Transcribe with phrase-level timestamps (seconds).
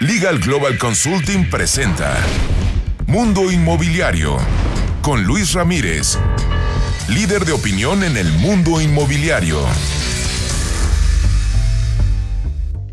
[0.00, 2.18] Legal Global Consulting presenta
[3.06, 4.36] Mundo Inmobiliario
[5.00, 6.18] con Luis Ramírez,
[7.08, 9.58] líder de opinión en el mundo inmobiliario.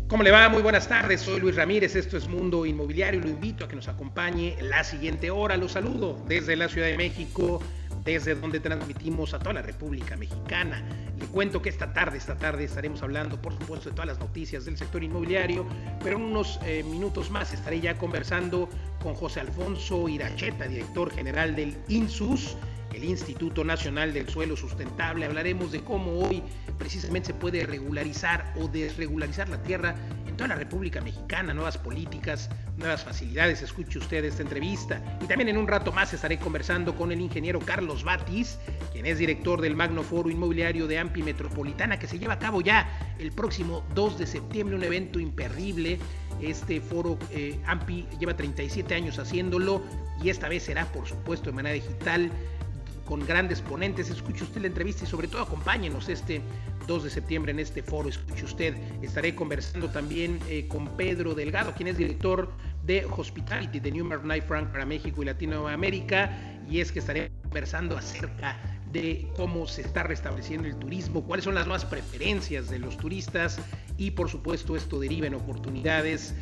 [0.08, 0.48] ¿Cómo le va?
[0.48, 3.76] Muy buenas tardes, soy Luis Ramírez, esto es Mundo Inmobiliario y lo invito a que
[3.76, 5.58] nos acompañe la siguiente hora.
[5.58, 7.62] Los saludo desde la Ciudad de México
[8.04, 10.82] desde donde transmitimos a toda la República Mexicana.
[11.18, 14.64] Le cuento que esta tarde, esta tarde estaremos hablando, por supuesto, de todas las noticias
[14.64, 15.66] del sector inmobiliario,
[16.02, 18.68] pero en unos eh, minutos más estaré ya conversando
[19.02, 22.56] con José Alfonso Iracheta, director general del INSUS,
[22.94, 25.26] el Instituto Nacional del Suelo Sustentable.
[25.26, 26.42] Hablaremos de cómo hoy
[26.78, 29.94] precisamente se puede regularizar o desregularizar la tierra
[30.26, 33.62] en toda la República Mexicana, nuevas políticas, nuevas facilidades.
[33.62, 35.00] Escuche usted esta entrevista.
[35.20, 38.58] Y también en un rato más estaré conversando con el ingeniero Carlos Batis,
[38.92, 42.60] quien es director del Magno Foro Inmobiliario de AMPI Metropolitana, que se lleva a cabo
[42.60, 42.88] ya
[43.18, 45.98] el próximo 2 de septiembre, un evento imperdible.
[46.40, 49.82] Este foro eh, AMPI lleva 37 años haciéndolo
[50.22, 52.30] y esta vez será, por supuesto, de manera digital
[53.04, 54.10] con grandes ponentes.
[54.10, 56.40] Escuche usted la entrevista y sobre todo acompáñenos este
[56.86, 58.08] 2 de septiembre en este foro.
[58.08, 62.52] Escuche usted, estaré conversando también eh, con Pedro Delgado, quien es director
[62.84, 66.30] de Hospitality de Newmark Night Frank para México y Latinoamérica.
[66.68, 68.58] Y es que estaré conversando acerca
[68.94, 73.58] de cómo se está restableciendo el turismo, cuáles son las nuevas preferencias de los turistas
[73.98, 76.32] y por supuesto esto deriva en oportunidades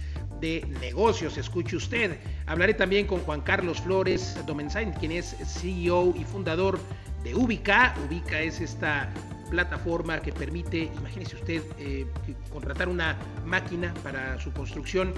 [0.43, 1.39] de negocios.
[1.39, 2.19] Escuche usted.
[2.47, 6.79] Hablaré también con Juan Carlos Flores Domensain, quien es CEO y fundador
[7.25, 7.95] de Ubica.
[8.07, 9.09] Ubica es esta
[9.49, 12.07] plataforma que permite, imagínese usted, eh,
[12.51, 15.15] contratar una máquina para su construcción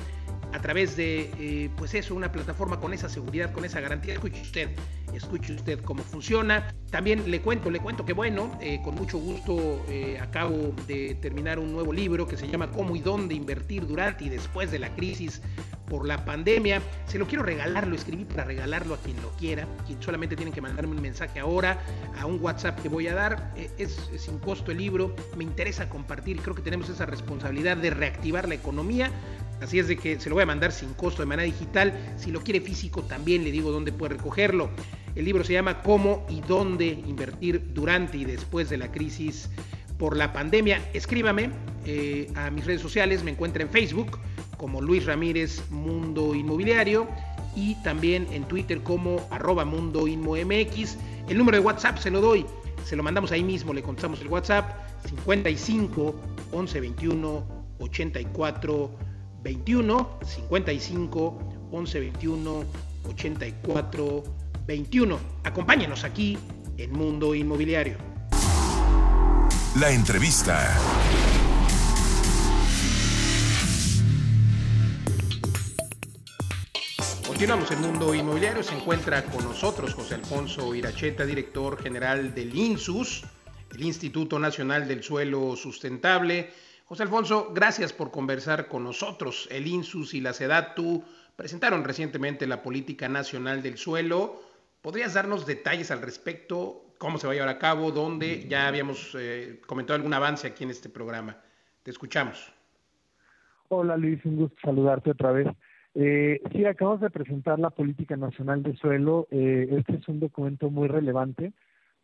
[0.53, 4.15] a través de, eh, pues eso, una plataforma con esa seguridad, con esa garantía.
[4.15, 4.69] Escuche usted,
[5.17, 6.75] escuche usted cómo funciona.
[6.91, 9.85] También le cuento, le cuento que bueno, eh, con mucho gusto
[10.21, 14.29] acabo de terminar un nuevo libro que se llama Cómo y dónde invertir durante y
[14.29, 15.41] después de la crisis
[15.89, 16.83] por la pandemia.
[17.07, 20.53] Se lo quiero regalar, lo escribí para regalarlo a quien lo quiera, quien solamente tiene
[20.53, 21.79] que mandarme un mensaje ahora
[22.19, 23.55] a un WhatsApp que voy a dar.
[23.79, 28.49] Es, sin costo el libro, me interesa compartir, creo que tenemos esa responsabilidad de reactivar
[28.49, 29.11] la economía.
[29.61, 31.95] Así es de que se lo voy a mandar sin costo de manera digital.
[32.17, 34.71] Si lo quiere físico, también le digo dónde puede recogerlo.
[35.15, 39.49] El libro se llama Cómo y dónde invertir durante y después de la crisis
[39.99, 40.83] por la pandemia.
[40.93, 41.51] Escríbame
[41.87, 44.19] eh, a mis redes sociales, me encuentra en Facebook
[44.57, 47.07] como Luis Ramírez Mundo Inmobiliario
[47.55, 50.97] y también en Twitter como arroba Mundo MX.
[51.29, 52.45] El número de WhatsApp se lo doy,
[52.85, 54.69] se lo mandamos ahí mismo, le contamos el WhatsApp
[55.07, 56.15] 55
[56.53, 58.91] 11 21 84
[59.43, 61.39] 21 55
[61.71, 62.65] 11 21
[63.09, 64.44] 84 21.
[65.45, 66.39] Acompáñenos aquí
[66.79, 67.99] en Mundo Inmobiliario.
[69.79, 70.75] La entrevista.
[77.27, 78.63] Continuamos en Mundo Inmobiliario.
[78.63, 83.25] Se encuentra con nosotros José Alfonso Iracheta, director general del INSUS,
[83.71, 86.51] el Instituto Nacional del Suelo Sustentable.
[86.87, 89.47] José Alfonso, gracias por conversar con nosotros.
[89.51, 91.05] El INSUS y la SEDATU
[91.37, 94.54] presentaron recientemente la Política Nacional del Suelo.
[94.85, 96.85] ¿Podrías darnos detalles al respecto?
[96.99, 97.91] ¿Cómo se va a llevar a cabo?
[97.91, 98.47] ¿Dónde?
[98.51, 101.39] Ya habíamos eh, comentado algún avance aquí en este programa.
[101.83, 102.53] Te escuchamos.
[103.69, 105.49] Hola Luis, un gusto saludarte otra vez.
[105.95, 109.27] Eh, sí, acabamos de presentar la Política Nacional de Suelo.
[109.31, 111.55] Eh, este es un documento muy relevante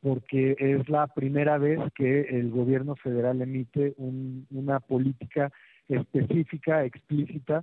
[0.01, 5.53] porque es la primera vez que el gobierno federal emite una política
[5.87, 7.63] específica, explícita,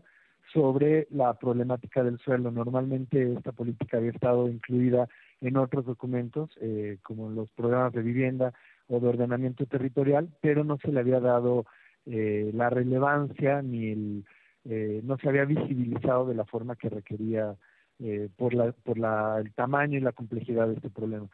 [0.53, 2.51] sobre la problemática del suelo.
[2.51, 5.07] Normalmente esta política había estado incluida
[5.41, 8.53] en otros documentos, eh, como los programas de vivienda
[8.87, 11.65] o de ordenamiento territorial, pero no se le había dado
[12.05, 14.25] eh, la relevancia ni el
[14.69, 17.55] eh, no se había visibilizado de la forma que requería
[17.99, 21.27] eh, por, la, por la, el tamaño y la complejidad de este problema.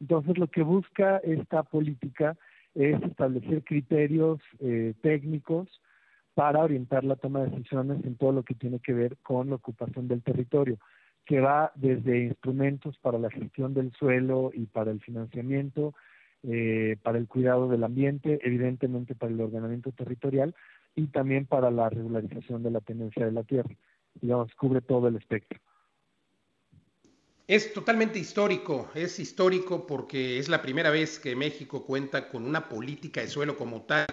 [0.00, 2.36] Entonces, lo que busca esta política
[2.74, 5.80] es establecer criterios eh, técnicos
[6.36, 9.56] para orientar la toma de decisiones en todo lo que tiene que ver con la
[9.56, 10.78] ocupación del territorio,
[11.24, 15.94] que va desde instrumentos para la gestión del suelo y para el financiamiento,
[16.42, 20.54] eh, para el cuidado del ambiente, evidentemente para el ordenamiento territorial,
[20.94, 23.74] y también para la regularización de la tenencia de la tierra.
[24.20, 25.58] Digamos, cubre todo el espectro.
[27.46, 32.68] Es totalmente histórico, es histórico porque es la primera vez que México cuenta con una
[32.68, 34.06] política de suelo como tal.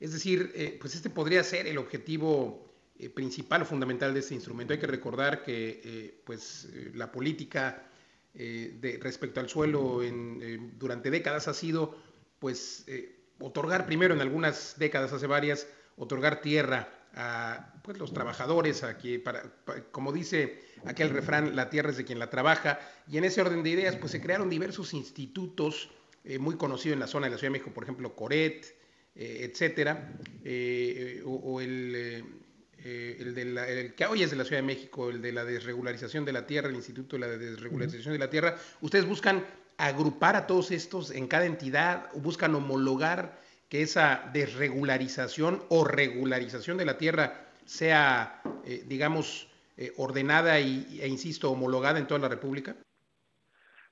[0.00, 2.66] Es decir, eh, pues este podría ser el objetivo
[2.98, 4.72] eh, principal o fundamental de este instrumento.
[4.72, 7.90] Hay que recordar que eh, pues, la política
[8.34, 10.00] de, respecto al suelo
[10.76, 11.96] durante décadas ha sido
[12.40, 12.84] pues,
[13.38, 19.44] otorgar primero en algunas décadas, hace varias, otorgar tierra a pues, los trabajadores, aquí, para,
[19.92, 23.62] como dice aquel refrán, la tierra es de quien la trabaja, y en ese orden
[23.62, 25.90] de ideas, pues se crearon diversos institutos
[26.40, 28.74] muy conocidos en la zona de la Ciudad de México, por ejemplo, Coret,
[29.14, 30.12] eh, etcétera,
[30.44, 32.24] eh, o, el,
[32.84, 35.44] el, de la, el, que hoy es de la Ciudad de México, el de la
[35.44, 39.44] desregularización de la tierra, el Instituto de la Desregularización de la Tierra, ustedes buscan
[39.76, 43.38] agrupar a todos estos en cada entidad, buscan homologar
[43.68, 51.08] que esa desregularización o regularización de la tierra sea, eh, digamos, eh, ordenada y, e,
[51.08, 52.76] insisto, homologada en toda la República?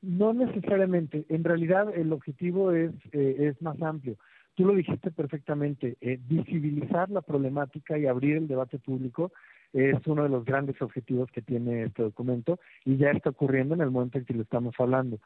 [0.00, 1.24] No necesariamente.
[1.28, 4.16] En realidad el objetivo es, eh, es más amplio.
[4.54, 5.96] Tú lo dijiste perfectamente,
[6.28, 9.32] visibilizar la problemática y abrir el debate público
[9.72, 13.80] es uno de los grandes objetivos que tiene este documento y ya está ocurriendo en
[13.80, 15.18] el momento en que lo estamos hablando.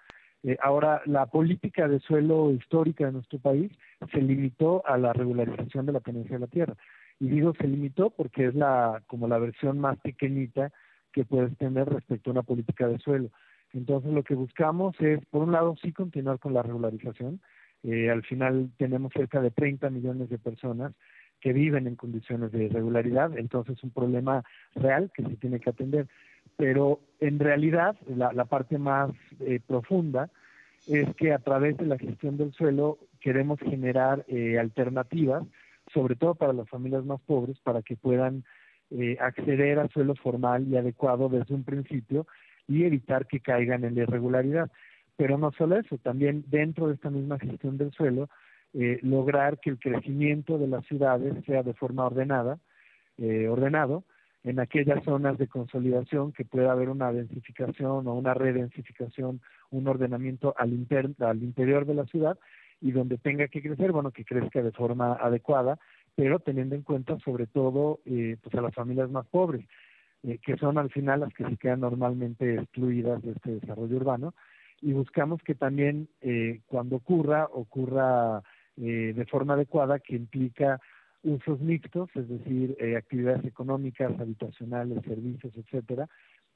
[0.43, 3.73] Eh, ahora, la política de suelo histórica de nuestro país
[4.13, 6.77] se limitó a la regularización de la tenencia de la tierra.
[7.19, 10.71] Y digo se limitó porque es la como la versión más pequeñita
[11.13, 13.31] que puedes tener respecto a una política de suelo.
[13.73, 17.41] Entonces, lo que buscamos es, por un lado, sí continuar con la regularización.
[17.87, 20.93] Eh, al final tenemos cerca de 30 millones de personas
[21.41, 24.43] que viven en condiciones de irregularidad, entonces es un problema
[24.75, 26.09] real que se tiene que atender
[26.57, 29.11] pero en realidad la, parte más
[29.41, 30.31] eh, profunda
[30.87, 35.45] es que a través de la gestión del suelo queremos generar eh, alternativas,
[35.93, 38.45] sobre todo para las familias más pobres, para que puedan
[38.91, 42.27] eh, acceder a suelo formal y adecuado desde un principio
[42.69, 44.71] y evitar que caigan en la irregularidad.
[45.17, 48.29] Pero no solo eso, también dentro de esta misma gestión del suelo,
[49.03, 52.59] lograr que el crecimiento de las ciudades sea de forma ordenada,
[53.49, 54.05] ordenado,
[54.47, 59.41] en aquellas zonas de consolidación que pueda haber una densificación o una redensificación,
[59.71, 60.87] un ordenamiento al,
[61.19, 62.39] al interior de la ciudad
[62.81, 65.79] y donde tenga que crecer, bueno, que crezca de forma adecuada,
[66.15, 69.67] pero teniendo en cuenta sobre todo eh, pues a las familias más pobres,
[70.23, 74.35] eh, que son al final las que se quedan normalmente excluidas de este desarrollo urbano,
[74.81, 78.43] y buscamos que también eh, cuando ocurra, ocurra
[78.77, 80.79] de forma adecuada, que implica
[81.27, 86.09] usos mixtos, es decir, eh, actividades económicas, habitacionales, servicios, etcétera,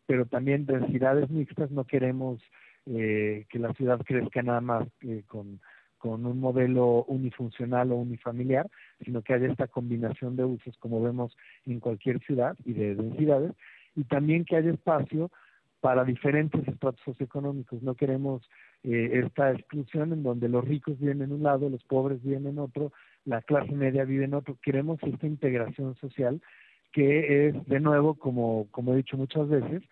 [0.07, 1.71] pero también densidades mixtas.
[1.71, 2.41] No queremos
[2.87, 5.61] eh, que la ciudad crezca nada más eh, con,
[5.99, 8.69] con un modelo unifuncional o unifamiliar,
[9.05, 13.53] sino que haya esta combinación de usos como vemos en cualquier ciudad y de densidades,
[13.97, 15.31] y también que haya espacio
[15.81, 17.83] para diferentes estratos socioeconómicos.
[17.83, 18.49] No queremos
[18.83, 22.59] eh, esta exclusión en donde los ricos viven en un lado, los pobres viven en
[22.59, 22.93] otro,
[23.25, 24.59] la clase media vive en otro.
[24.63, 26.41] Queremos esta integración social
[26.93, 29.83] que es, de nuevo, como, como he dicho muchas veces,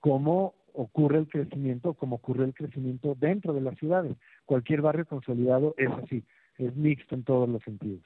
[0.00, 4.16] cómo ocurre el crecimiento, cómo ocurre el crecimiento dentro de las ciudades.
[4.44, 6.22] Cualquier barrio consolidado es así,
[6.58, 8.02] es mixto en todos los sentidos.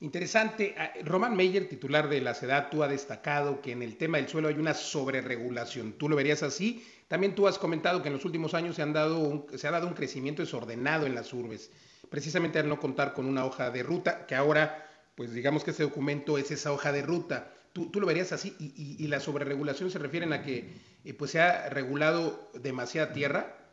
[0.00, 0.74] Interesante.
[0.76, 2.34] Ah, Román Meyer, titular de la
[2.70, 5.94] tú ha destacado que en el tema del suelo hay una sobreregulación.
[5.94, 6.86] ¿Tú lo verías así?
[7.08, 9.86] También tú has comentado que en los últimos años se, han dado se ha dado
[9.86, 11.70] un crecimiento desordenado en las urbes,
[12.10, 15.84] precisamente al no contar con una hoja de ruta, que ahora, pues digamos que ese
[15.84, 17.52] documento es esa hoja de ruta.
[17.72, 18.54] ¿Tú, tú lo verías así?
[18.58, 23.65] ¿Y, la sobreregulación se refiere a que eh, pues se ha regulado demasiada tierra?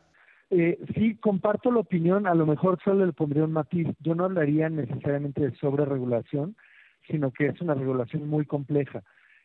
[0.50, 3.88] Eh, sí, comparto la opinión, a lo mejor solo le pondría un matiz.
[4.00, 6.56] Yo no hablaría necesariamente de sobreregulación,
[7.08, 9.02] sino que es una regulación muy compleja.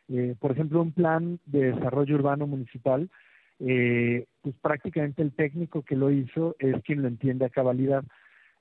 [0.09, 3.09] Eh, por ejemplo, un plan de desarrollo urbano municipal,
[3.59, 8.03] eh, pues prácticamente el técnico que lo hizo es quien lo entiende a cabalidad.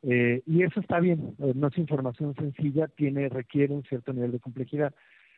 [0.02, 4.32] Eh, y eso está bien, eh, no es información sencilla, tiene, requiere un cierto nivel
[4.32, 4.94] de complejidad.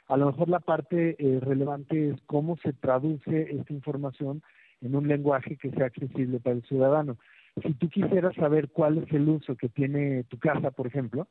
[0.09, 4.43] A lo mejor la parte relevante es cómo se traduce esta información
[4.81, 7.19] en un lenguaje que sea accesible para el ciudadano.
[7.63, 11.29] Si tú quisieras saber cuál es el uso que tiene tu casa, por ejemplo,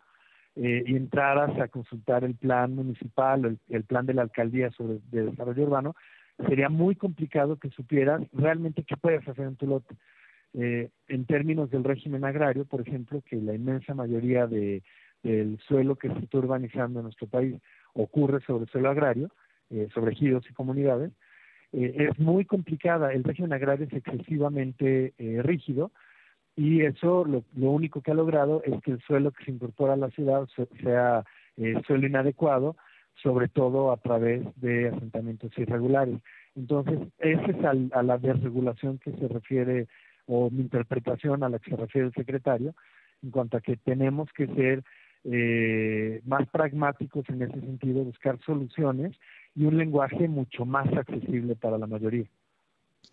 [0.55, 4.99] eh, y entraras a consultar el plan municipal o el, plan de la alcaldía sobre
[5.11, 5.95] de desarrollo urbano,
[6.47, 9.95] sería muy complicado que supieras realmente qué puedes hacer en tu lote.
[10.53, 14.81] Eh, en términos del régimen agrario, por ejemplo, que la inmensa mayoría de,
[15.23, 17.55] del suelo que se está urbanizando en nuestro país
[17.93, 19.29] ocurre sobre suelo agrario,
[19.69, 21.11] eh, sobre ejidos y comunidades,
[21.73, 23.13] eh, es muy complicada.
[23.13, 25.91] El régimen agrario es excesivamente eh, rígido
[26.55, 29.93] y eso lo, lo, único que ha logrado es que el suelo que se incorpora
[29.93, 30.47] a la ciudad
[30.81, 31.23] sea
[31.57, 32.77] eh, suelo inadecuado,
[33.21, 36.19] sobre todo a través de asentamientos irregulares.
[36.55, 39.87] Entonces, esa es a la desregulación que se refiere,
[40.25, 42.73] o mi interpretación a la que se refiere el secretario,
[43.21, 44.83] en cuanto a que tenemos que ser
[45.25, 49.17] eh, más pragmáticos en ese sentido, buscar soluciones
[49.59, 52.25] y un lenguaje mucho más accesible para la mayoría.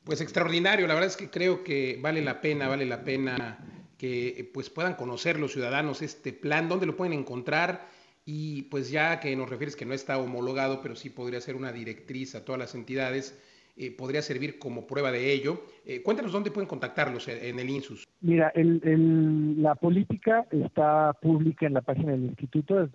[0.05, 3.59] Pues extraordinario, la verdad es que creo que vale la pena, vale la pena
[3.99, 7.89] que pues puedan conocer los ciudadanos este plan, dónde lo pueden encontrar
[8.25, 11.73] y pues ya que nos refieres que no está homologado, pero sí podría ser una
[11.73, 13.43] directriz a todas las entidades,
[13.77, 15.65] eh, podría servir como prueba de ello.
[15.85, 18.07] Eh, cuéntanos dónde pueden contactarlos en el INSUS.
[18.21, 22.93] Mira, el, la política está pública en la página del instituto, es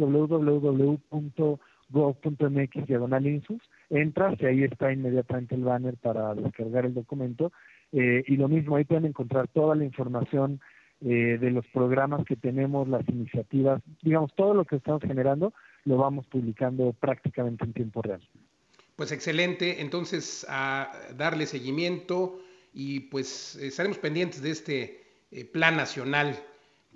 [1.92, 3.62] www.gov.mx diagonal INSUS.
[3.90, 7.52] Entras y ahí está inmediatamente el banner para descargar el documento.
[7.92, 10.60] Eh, y lo mismo, ahí pueden encontrar toda la información
[11.04, 15.52] de los programas que tenemos, las iniciativas, digamos, todo lo que estamos generando,
[15.84, 18.22] lo vamos publicando prácticamente en tiempo real.
[18.96, 22.40] Pues excelente, entonces a darle seguimiento
[22.72, 26.36] y pues estaremos pendientes de este eh, plan nacional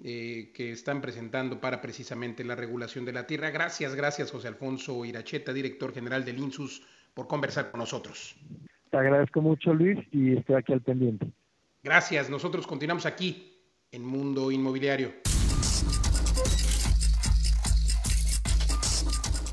[0.04, 3.50] eh, que están presentando para precisamente la regulación de la tierra.
[3.50, 6.82] Gracias, gracias José Alfonso Iracheta, director general del INSUS,
[7.14, 8.36] por conversar con nosotros.
[8.92, 11.28] Te agradezco mucho Luis y estoy aquí al pendiente.
[11.82, 13.54] Gracias, nosotros continuamos aquí
[13.92, 15.14] en Mundo Inmobiliario.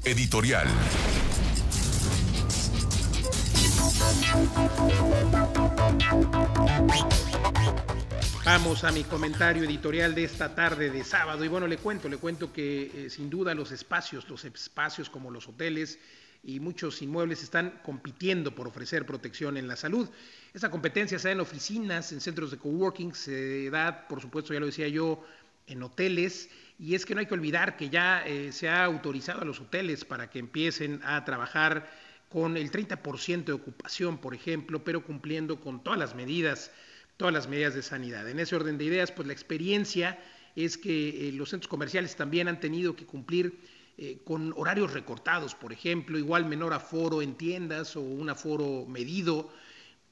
[0.04, 0.66] Editorial.
[8.44, 12.16] Vamos a mi comentario editorial de esta tarde de sábado y bueno, le cuento, le
[12.16, 16.00] cuento que eh, sin duda los espacios, los espacios como los hoteles
[16.42, 20.10] y muchos inmuebles están compitiendo por ofrecer protección en la salud.
[20.52, 24.58] Esta competencia se da en oficinas, en centros de coworking, se da, por supuesto, ya
[24.58, 25.24] lo decía yo,
[25.68, 29.42] en hoteles y es que no hay que olvidar que ya eh, se ha autorizado
[29.42, 31.88] a los hoteles para que empiecen a trabajar
[32.28, 36.72] con el 30% de ocupación, por ejemplo, pero cumpliendo con todas las medidas,
[37.22, 38.28] todas las medidas de sanidad.
[38.28, 40.18] En ese orden de ideas, pues la experiencia
[40.56, 43.60] es que eh, los centros comerciales también han tenido que cumplir
[43.96, 49.52] eh, con horarios recortados, por ejemplo, igual menor aforo en tiendas o un aforo medido.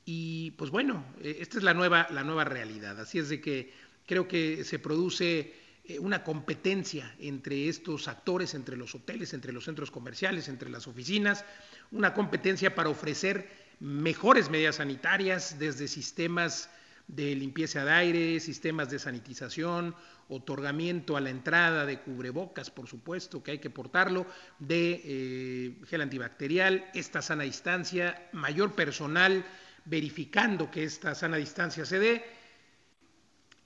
[0.05, 3.01] Y pues bueno, eh, esta es la nueva, la nueva realidad.
[3.01, 3.73] Así es de que
[4.07, 5.53] creo que se produce
[5.99, 11.45] una competencia entre estos actores, entre los hoteles, entre los centros comerciales, entre las oficinas,
[11.91, 13.51] una competencia para ofrecer
[13.81, 16.71] mejores medidas sanitarias desde sistemas
[17.15, 19.95] de limpieza de aire, sistemas de sanitización,
[20.29, 24.27] otorgamiento a la entrada de cubrebocas, por supuesto que hay que portarlo,
[24.59, 29.45] de eh, gel antibacterial, esta sana distancia, mayor personal
[29.85, 32.25] verificando que esta sana distancia se dé.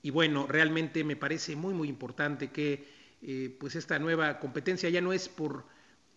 [0.02, 2.86] Y bueno, realmente me parece muy, muy importante que
[3.22, 5.64] eh, pues esta nueva competencia ya no es por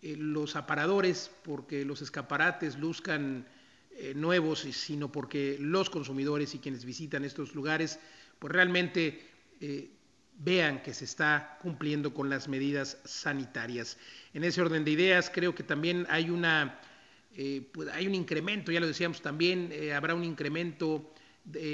[0.02, 3.48] eh, los aparadores porque los escaparates luzcan
[3.98, 8.00] eh, nuevos, sino porque los consumidores y quienes visitan estos lugares,
[8.40, 9.28] pues realmente
[9.60, 9.90] eh,
[10.38, 13.98] vean que se está cumpliendo con las medidas sanitarias.
[14.34, 16.80] En ese orden de ideas, creo que también hay una
[17.72, 21.14] pues hay un incremento, ya lo decíamos también, habrá un incremento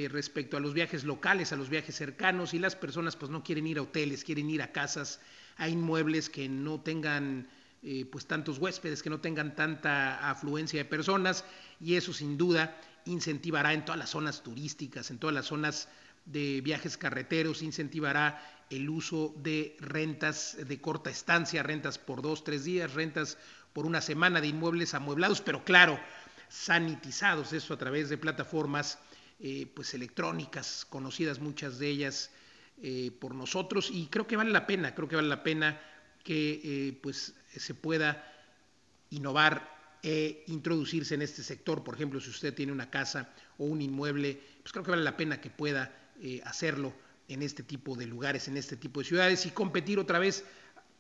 [0.10, 3.66] respecto a los viajes locales, a los viajes cercanos, y las personas pues no quieren
[3.66, 5.22] ir a hoteles, quieren ir a casas,
[5.56, 7.48] a inmuebles que no tengan
[7.86, 11.44] eh, pues tantos huéspedes, que no tengan tanta afluencia de personas
[11.82, 15.90] y eso sin duda incentivará en todas las zonas turísticas, en todas las zonas
[16.26, 22.64] de viajes carreteros, incentivará el uso de rentas de corta estancia, rentas por dos, tres
[22.64, 23.38] días, rentas
[23.74, 26.00] por una semana de inmuebles amueblados, pero claro,
[26.48, 28.98] sanitizados, eso a través de plataformas
[29.42, 32.32] eh, pues electrónicas, conocidas muchas de ellas
[32.82, 35.82] eh, por nosotros, y creo que vale la pena, creo que vale la pena
[36.24, 38.32] que pues se pueda
[39.10, 41.84] innovar e introducirse en este sector.
[41.84, 45.16] Por ejemplo, si usted tiene una casa o un inmueble, pues creo que vale la
[45.16, 45.92] pena que pueda
[46.22, 46.94] eh, hacerlo
[47.28, 50.44] en este tipo de lugares, en este tipo de ciudades y competir otra vez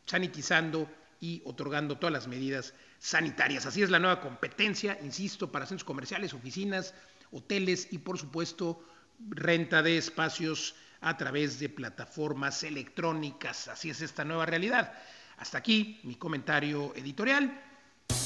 [0.06, 3.66] sanitizando y otorgando todas las medidas sanitarias.
[3.66, 6.94] Así es la nueva competencia, insisto, para centros comerciales, oficinas,
[7.32, 8.84] hoteles y por supuesto
[9.30, 13.68] renta de espacios a través de plataformas electrónicas.
[13.68, 14.94] Así es esta nueva realidad.
[15.44, 17.62] Hasta aquí mi comentario editorial.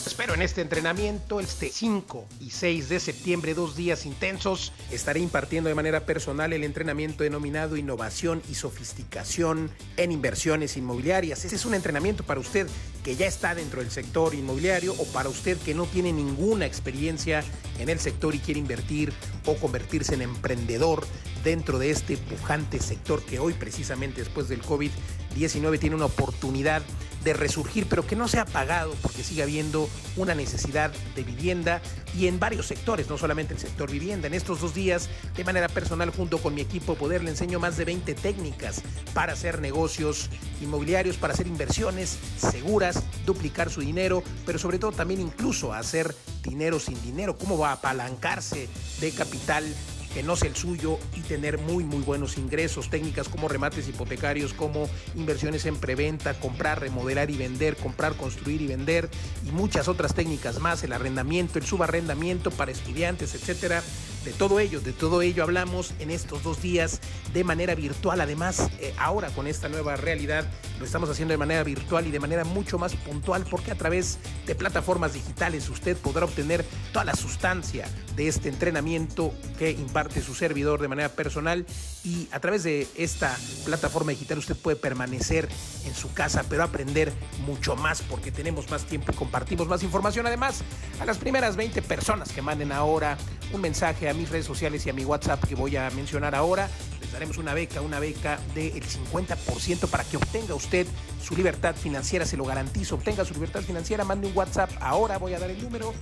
[0.06, 5.68] Espero en este entrenamiento, este 5 y 6 de septiembre, dos días intensos, estaré impartiendo
[5.68, 11.44] de manera personal el entrenamiento denominado Innovación y Sofisticación en Inversiones Inmobiliarias.
[11.44, 12.68] Este es un entrenamiento para usted
[13.04, 17.44] que ya está dentro del sector inmobiliario o para usted que no tiene ninguna experiencia
[17.80, 19.12] en el sector y quiere invertir
[19.48, 21.08] o convertirse en emprendedor
[21.44, 26.84] dentro de este pujante sector que hoy precisamente después del COVID-19 tiene una oportunidad
[27.28, 31.82] de resurgir, pero que no sea pagado porque sigue habiendo una necesidad de vivienda
[32.18, 34.28] y en varios sectores, no solamente el sector vivienda.
[34.28, 37.76] En estos dos días, de manera personal, junto con mi equipo Poder, le enseño más
[37.76, 38.82] de 20 técnicas
[39.14, 40.30] para hacer negocios
[40.62, 46.80] inmobiliarios, para hacer inversiones seguras, duplicar su dinero, pero sobre todo también incluso hacer dinero
[46.80, 48.70] sin dinero, cómo va a apalancarse
[49.02, 49.66] de capital
[50.14, 52.90] que no sea el suyo y tener muy, muy buenos ingresos.
[52.90, 58.68] Técnicas como remates hipotecarios, como inversiones en preventa, comprar, remodelar y vender, comprar, construir y
[58.68, 59.10] vender
[59.48, 63.84] y muchas otras técnicas más, el arrendamiento, el subarrendamiento para estudiantes, etcétera.
[64.28, 67.00] De todo ello, de todo ello hablamos en estos dos días
[67.34, 68.20] de manera virtual.
[68.20, 70.46] Además, eh, ahora con esta nueva realidad
[70.80, 74.20] lo estamos haciendo de manera virtual y de manera mucho más puntual porque a través
[74.46, 80.36] de plataformas digitales usted podrá obtener toda la sustancia de este entrenamiento que imparte su
[80.36, 81.66] servidor de manera personal
[82.04, 85.48] y a través de esta plataforma digital usted puede permanecer
[85.86, 87.14] en su casa pero aprender
[87.46, 90.28] mucho más porque tenemos más tiempo y compartimos más información.
[90.28, 90.64] Además,
[91.00, 93.18] a las primeras 20 personas que manden ahora
[93.54, 96.70] un mensaje a mis redes sociales y a mi WhatsApp que voy a mencionar ahora.
[97.02, 100.88] Les daremos una beca, una beca del 50% para que obtenga usted
[101.24, 102.96] su libertad financiera, se lo garantizo.
[102.96, 105.94] Obtenga su libertad financiera, mande un WhatsApp, ahora voy a dar el número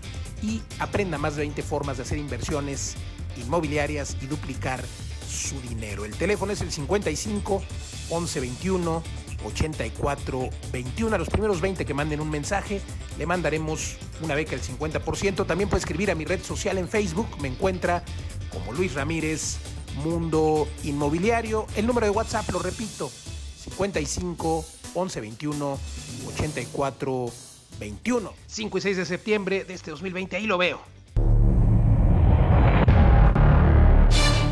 [0.42, 2.96] y aprenda más de 20 formas de hacer inversiones
[3.38, 4.84] inmobiliarias y duplicar
[5.30, 6.06] su dinero.
[6.06, 7.62] El teléfono es el 55
[8.10, 9.04] 11 21
[9.46, 11.16] 84 21.
[11.16, 12.82] A los primeros 20 que manden un mensaje,
[13.18, 15.46] le mandaremos una beca del 50%.
[15.46, 17.28] También puede escribir a mi red social en Facebook.
[17.42, 18.04] Me encuentra
[18.52, 19.58] como Luis Ramírez,
[20.04, 21.68] Mundo Inmobiliario.
[21.76, 25.80] El número de WhatsApp, lo repito, 55 11 21
[26.28, 27.32] 84
[27.80, 28.34] 21.
[28.48, 30.38] 5 y 6 de septiembre de este 2020.
[30.38, 30.95] Ahí lo veo.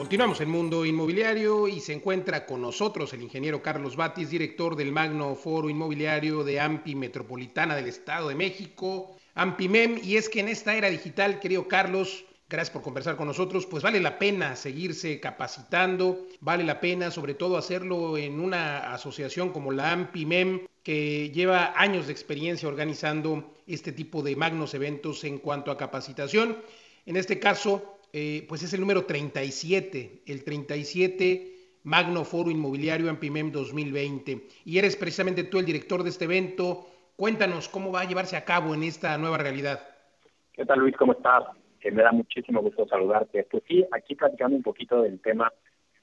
[0.00, 4.92] Continuamos en Mundo Inmobiliario y se encuentra con nosotros el ingeniero Carlos Batis, director del
[4.92, 10.00] Magno Foro Inmobiliario de AMPI Metropolitana del Estado de México, AMPIMEM.
[10.02, 13.82] Y es que en esta era digital, querido Carlos, gracias por conversar con nosotros, pues
[13.82, 19.70] vale la pena seguirse capacitando, vale la pena sobre todo hacerlo en una asociación como
[19.70, 25.70] la AMPIMEM, que lleva años de experiencia organizando este tipo de magnos eventos en cuanto
[25.70, 26.56] a capacitación.
[27.04, 33.52] En este caso, eh, pues es el número 37, el 37 Magno Foro Inmobiliario Ampimem
[33.52, 34.48] 2020.
[34.64, 36.86] Y eres precisamente tú el director de este evento.
[37.16, 39.80] Cuéntanos cómo va a llevarse a cabo en esta nueva realidad.
[40.52, 40.96] ¿Qué tal Luis?
[40.96, 41.44] ¿Cómo estás?
[41.78, 43.46] Que me da muchísimo gusto saludarte.
[43.50, 45.52] Pues sí, aquí platicando un poquito del tema,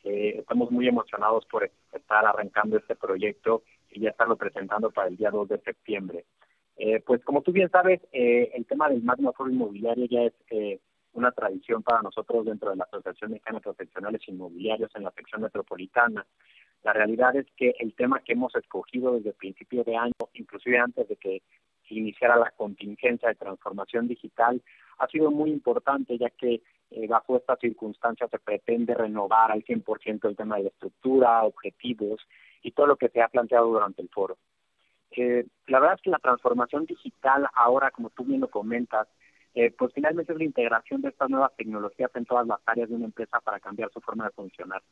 [0.04, 5.18] eh, estamos muy emocionados por estar arrancando este proyecto y ya estarlo presentando para el
[5.18, 6.26] día 2 de septiembre.
[6.78, 10.34] Eh, pues como tú bien sabes, el tema del Magno Foro Inmobiliario ya es
[11.18, 15.42] una tradición para nosotros dentro de la Asociación Mexicana de Profesionales Inmobiliarios en la sección
[15.42, 16.26] metropolitana.
[16.84, 20.78] La realidad es que el tema que hemos escogido desde el principio de año, inclusive
[20.78, 21.42] antes de que
[21.90, 24.62] iniciara la contingencia de transformación digital,
[25.00, 30.28] ha sido muy importante ya que eh, bajo estas circunstancias se pretende renovar al 100%
[30.28, 32.22] el tema de la estructura, objetivos
[32.62, 34.38] y todo lo que se ha planteado durante el foro.
[35.12, 39.08] Eh, la verdad es que la transformación digital ahora, como tú bien lo comentas,
[39.60, 42.96] eh, pues finalmente es la integración de estas nuevas tecnologías en todas las áreas de
[42.96, 44.84] una empresa para cambiar su forma de funcionar.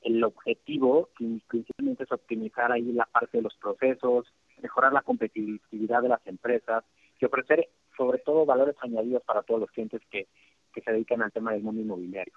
[0.00, 1.10] el objetivo
[1.46, 6.84] principalmente es optimizar ahí la parte de los procesos, mejorar la competitividad de las empresas
[7.20, 10.26] y ofrecer sobre todo valores añadidos para todos los clientes que,
[10.72, 12.32] que se dedican al tema del mundo inmobiliario.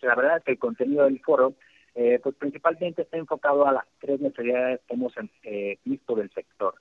[0.00, 1.52] La verdad es que el contenido del foro
[1.94, 6.76] eh, pues principalmente está enfocado a las tres necesidades que hemos eh, visto del sector.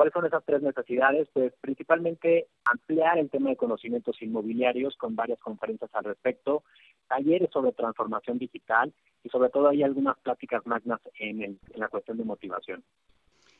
[0.00, 1.28] ¿Cuáles son esas tres necesidades?
[1.30, 6.64] Pues principalmente ampliar el tema de conocimientos inmobiliarios con varias conferencias al respecto,
[7.06, 12.24] talleres sobre transformación digital y sobre todo hay algunas pláticas magnas en, la cuestión de
[12.24, 12.82] motivación.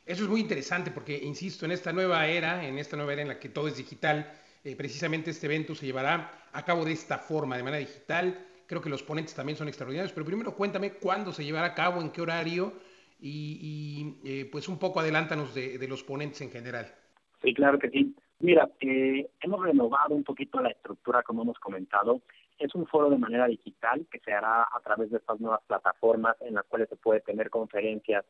[0.03, 3.27] Eso es muy interesante porque, insisto, en esta nueva era, en esta nueva era en
[3.27, 4.31] la que todo es digital,
[4.63, 8.47] eh, precisamente este evento se llevará a cabo de esta forma, de manera digital.
[8.65, 12.01] Creo que los ponentes también son extraordinarios, pero primero cuéntame cuándo se llevará a cabo,
[12.01, 12.73] en qué horario
[13.21, 16.87] y, eh, pues un poco adelántanos de, los ponentes en general.
[17.41, 18.15] Sí, claro que sí.
[18.39, 22.21] Mira, eh, hemos renovado un poquito la estructura, como hemos comentado.
[22.57, 26.35] Es un foro de manera digital que se hará a través de estas nuevas plataformas
[26.41, 28.25] en las cuales se puede tener conferencias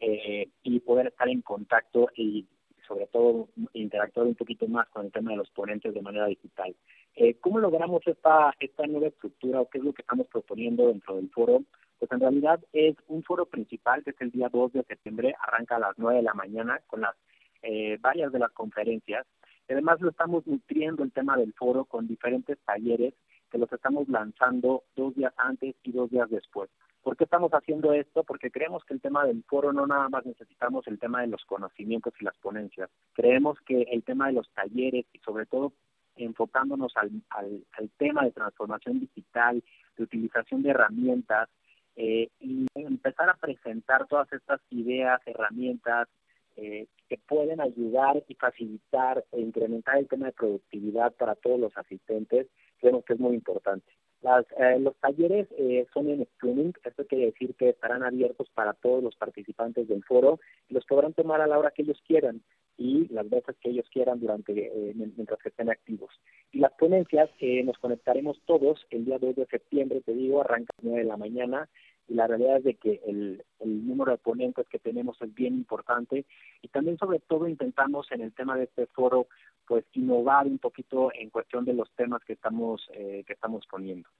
[0.00, 2.46] eh, y poder estar en contacto y
[2.86, 6.74] sobre todo interactuar un poquito más con el tema de los ponentes de manera digital.
[7.14, 11.16] Eh, ¿Cómo logramos esta, esta nueva estructura o qué es lo que estamos proponiendo dentro
[11.16, 11.62] del foro?
[12.02, 15.76] Pues en realidad es un foro principal que es el día 2 de septiembre, arranca
[15.76, 17.14] a las 9 de la mañana con las
[17.62, 19.24] eh, varias de las conferencias
[19.68, 23.14] Además lo estamos nutriendo el tema del foro con diferentes talleres
[23.50, 26.68] que los estamos lanzando dos días antes y dos días después.
[27.02, 28.22] ¿Por qué estamos haciendo esto?
[28.24, 31.44] Porque creemos que el tema del foro no nada más necesitamos el tema de los
[31.44, 32.90] conocimientos y las ponencias.
[33.12, 35.72] Creemos que el tema de los talleres y sobre todo
[36.16, 39.62] enfocándonos al, al, tema de transformación digital,
[39.96, 41.48] de utilización de herramientas
[41.96, 46.08] eh, y empezar a presentar todas estas ideas, herramientas
[46.56, 51.76] eh, que pueden ayudar y facilitar e incrementar el tema de productividad para todos los
[51.76, 52.46] asistentes,
[52.78, 53.90] creemos que es muy importante.
[54.22, 58.72] Las, eh, los talleres eh, son en streaming, esto quiere decir que estarán abiertos para
[58.72, 62.40] todos los participantes del foro y los podrán tomar a la hora que ellos quieran
[62.78, 66.10] y las veces que ellos quieran durante eh, mientras que estén activos.
[66.52, 67.30] Y las ponencias
[67.64, 71.16] nos conectaremos todos el día 2 de septiembre, te digo, arranca a 9 de la
[71.16, 71.68] mañana
[72.12, 75.54] y la realidad es de que el, el número de ponentes que tenemos es bien
[75.54, 76.26] importante
[76.60, 79.28] y también sobre todo intentamos en el tema de este foro
[79.66, 84.10] pues innovar un poquito en cuestión de los temas que estamos eh, que estamos poniendo,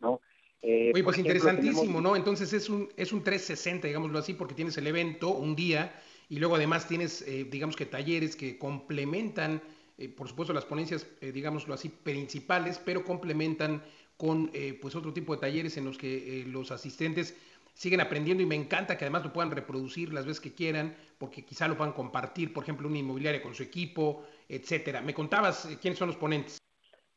[0.00, 0.22] ¿no?
[0.62, 2.16] Eh, Oye, pues interesantísimo, ¿no?
[2.16, 5.94] Entonces es un es un 360, digámoslo así, porque tienes el evento un día
[6.30, 9.60] y luego además tienes, eh, digamos que talleres que complementan,
[9.98, 13.82] eh, por supuesto las ponencias, digámoslo así, principales, pero complementan
[14.16, 14.50] con
[14.80, 17.36] pues otro tipo de talleres en los que los asistentes
[17.74, 21.44] siguen aprendiendo y me encanta que además lo puedan reproducir las veces que quieran, porque
[21.44, 25.00] quizá lo puedan compartir, por ejemplo, una inmobiliaria con su equipo, etcétera.
[25.00, 26.58] Me contabas eh, quiénes son los ponentes.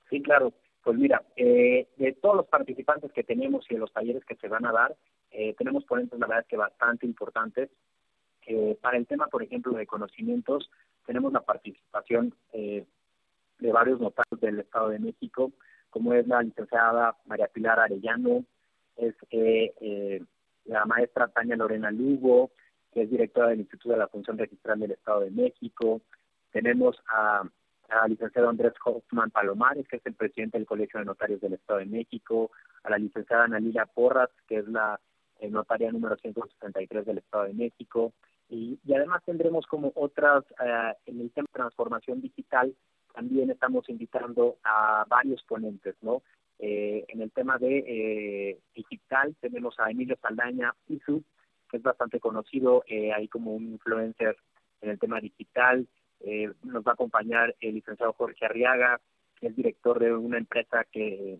[0.10, 0.52] Sí, claro.
[0.84, 4.48] Pues mira, eh, de todos los participantes que tenemos y de los talleres que se
[4.48, 4.96] van a dar,
[5.32, 7.70] eh, tenemos ponentes, la verdad, que bastante importantes.
[8.82, 10.72] para el tema, por ejemplo, de conocimientos,
[11.06, 15.52] tenemos la participación de varios notarios del Estado de México,
[15.90, 18.44] como es la licenciada María Pilar Arellano,
[18.96, 19.16] es
[20.66, 22.52] la maestra Tania Lorena Lugo,
[22.94, 26.02] que es directora del Instituto de la Función Registral del Estado de México.
[26.52, 27.44] Tenemos a,
[27.90, 31.80] al licenciado Andrés Hoffman Palomares, que es el presidente del Colegio de Notarios del Estado
[31.80, 32.52] de México,
[32.84, 35.00] a la licenciada Analila Porras, que es la
[35.40, 38.14] eh, notaria número 163 del Estado de México.
[38.50, 42.74] Y, además tendremos como otras, eh, en el tema de transformación digital,
[43.18, 46.22] también estamos invitando a varios ponentes, ¿no?
[46.60, 51.24] Eh, en el tema de eh, digital tenemos a Emilio Saldaña Isu,
[51.68, 54.38] que es bastante conocido eh, ahí como un influencer
[54.82, 55.88] en el tema digital.
[56.20, 59.02] Eh, nos va a acompañar el licenciado Jorge Arriaga,
[59.40, 61.40] que es director de una empresa que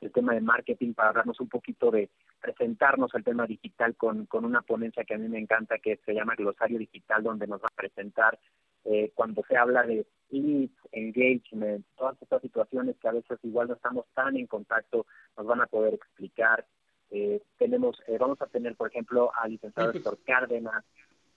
[0.00, 2.08] el tema de marketing para darnos un poquito de
[2.40, 6.14] presentarnos el tema digital con, con una ponencia que a mí me encanta que se
[6.14, 8.38] llama Glosario Digital, donde nos va a presentar
[8.84, 13.74] eh, cuando se habla de leads, engagement, todas estas situaciones que a veces igual no
[13.74, 16.66] estamos tan en contacto, nos van a poder explicar.
[17.10, 20.84] Eh, tenemos, eh, vamos a tener, por ejemplo, al licenciado pues, Héctor Cárdenas.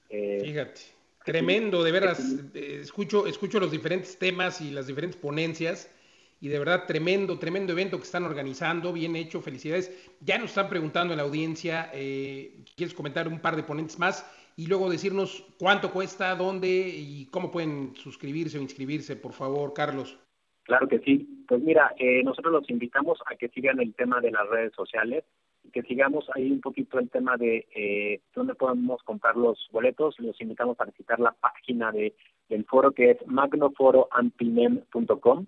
[0.10, 0.82] Fíjate,
[1.24, 2.20] tremendo, de veras,
[2.54, 5.94] escucho, escucho los diferentes temas y las diferentes ponencias
[6.40, 9.92] y de verdad tremendo, tremendo evento que están organizando, bien hecho, felicidades.
[10.22, 14.26] Ya nos están preguntando en la audiencia, ¿quieres comentar un par de ponentes más?
[14.58, 20.18] Y luego decirnos cuánto cuesta, dónde y cómo pueden suscribirse o inscribirse, por favor, Carlos.
[20.64, 21.46] Claro que sí.
[21.48, 25.26] Pues mira, eh, nosotros los invitamos a que sigan el tema de las redes sociales
[25.64, 30.20] y que sigamos ahí un poquito el tema de eh, dónde podemos comprar los boletos.
[30.20, 32.16] Los invitamos a visitar la página de,
[32.50, 35.46] del foro que es magnoforoampinem.com.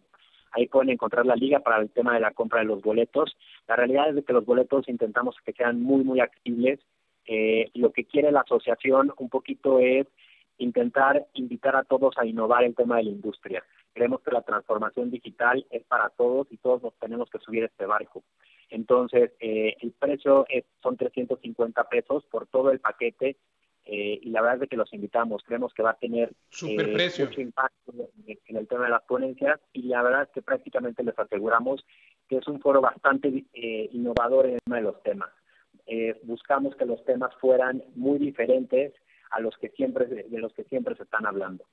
[0.52, 3.36] Ahí pueden encontrar la liga para el tema de la compra de los boletos.
[3.68, 6.80] La realidad es que los boletos intentamos que sean muy, muy accesibles
[7.32, 10.08] eh, lo que quiere la asociación un poquito es
[10.58, 13.64] intentar invitar a todos a innovar el tema de la industria.
[13.94, 17.86] Creemos que la transformación digital es para todos y todos nos tenemos que subir este
[17.86, 18.24] barco.
[18.72, 23.38] Entonces, eh, el precio es, son 350 pesos por todo el paquete
[23.86, 25.44] eh, y la verdad es que los invitamos.
[25.46, 26.30] Creemos que va a tener
[26.64, 27.94] eh, mucho impacto
[28.26, 31.86] en el tema de las ponencias y la verdad es que prácticamente les aseguramos
[32.28, 35.30] que es un foro bastante innovador en el tema de los temas
[35.90, 38.94] eh, buscamos que los temas fueran muy diferentes
[39.32, 41.66] a los que siempre de los que siempre se están hablando.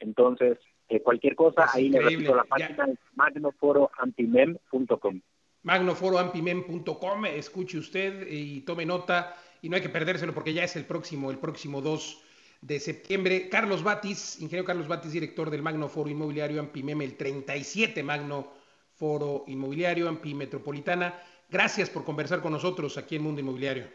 [0.00, 5.20] Entonces, eh, cualquier cosa, ahí le repito la página es magnoforoampimem.com.
[5.62, 10.86] Magnoforoampimem.com, escuche usted y tome nota y no hay que perdérselo porque ya es el
[10.86, 12.24] próximo, el próximo 2
[12.62, 13.50] de septiembre.
[13.50, 18.50] Carlos Batis, ingeniero Carlos Batis, director del Magno Foro Inmobiliario Ampimem, el 37 Magno
[18.94, 21.20] Foro Inmobiliario Ampimetropolitana.
[21.48, 23.86] Gracias por conversar con nosotros aquí en Mundo Inmobiliario.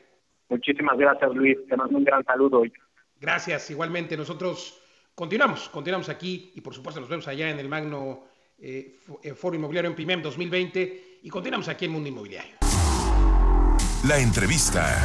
[0.49, 1.57] Muchísimas gracias, Luis.
[1.67, 2.73] Te mando un gran saludo hoy.
[3.19, 4.17] Gracias, igualmente.
[4.17, 4.81] Nosotros
[5.13, 8.23] continuamos, continuamos aquí y por supuesto nos vemos allá en el Magno
[8.57, 8.97] eh,
[9.35, 12.55] Foro Inmobiliario en PIMEM 2020 y continuamos aquí en Mundo Inmobiliario.
[14.07, 14.99] La entrevista.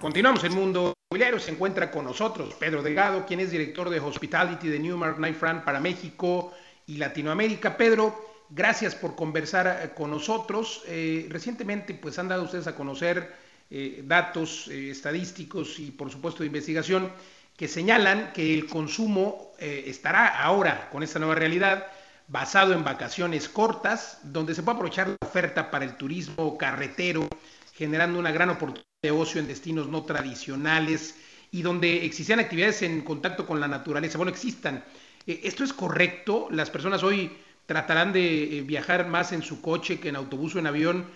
[0.00, 4.68] Continuamos en Mundo Inmobiliario se encuentra con nosotros Pedro Delgado, quien es director de Hospitality
[4.68, 6.52] de Newmark Knight Frank para México
[6.86, 7.76] y Latinoamérica.
[7.76, 10.82] Pedro, gracias por conversar eh, con nosotros.
[10.86, 13.32] Eh, recientemente pues han dado ustedes a conocer
[13.70, 17.10] eh, datos estadísticos y por supuesto de investigación
[17.56, 21.86] que señalan que el consumo estará ahora con esta nueva realidad
[22.26, 27.28] basado en vacaciones cortas, donde se puede aprovechar la oferta para el turismo carretero,
[27.74, 31.16] generando una gran oportunidad de ocio en destinos no tradicionales
[31.50, 34.16] y donde existían actividades en contacto con la naturaleza.
[34.16, 34.82] Bueno, existan.
[35.26, 36.48] ¿Esto es correcto?
[36.50, 37.30] Las personas hoy
[37.70, 41.06] tratarán de eh, viajar más en su coche que en autobús o en avión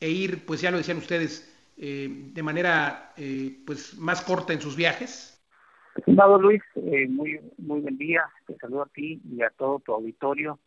[0.00, 3.14] e ir, pues ya lo decían ustedes, eh, de manera
[3.64, 5.42] pues más corta en sus viajes.
[5.96, 6.62] Estimado Luis,
[7.08, 8.22] muy, muy buen día.
[8.46, 10.58] Te saludo a ti y a todo tu auditorio.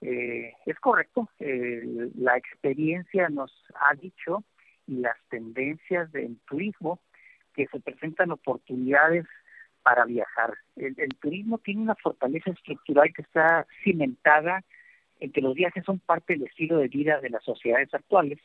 [0.00, 4.44] es correcto, la experiencia nos ha dicho
[4.86, 7.00] y las tendencias del turismo
[7.54, 9.26] que se presentan oportunidades
[9.82, 10.54] para viajar.
[10.76, 14.62] El, turismo tiene una fortaleza estructural que está cimentada
[15.18, 18.38] en que los viajes son parte del estilo de vida de las sociedades actuales,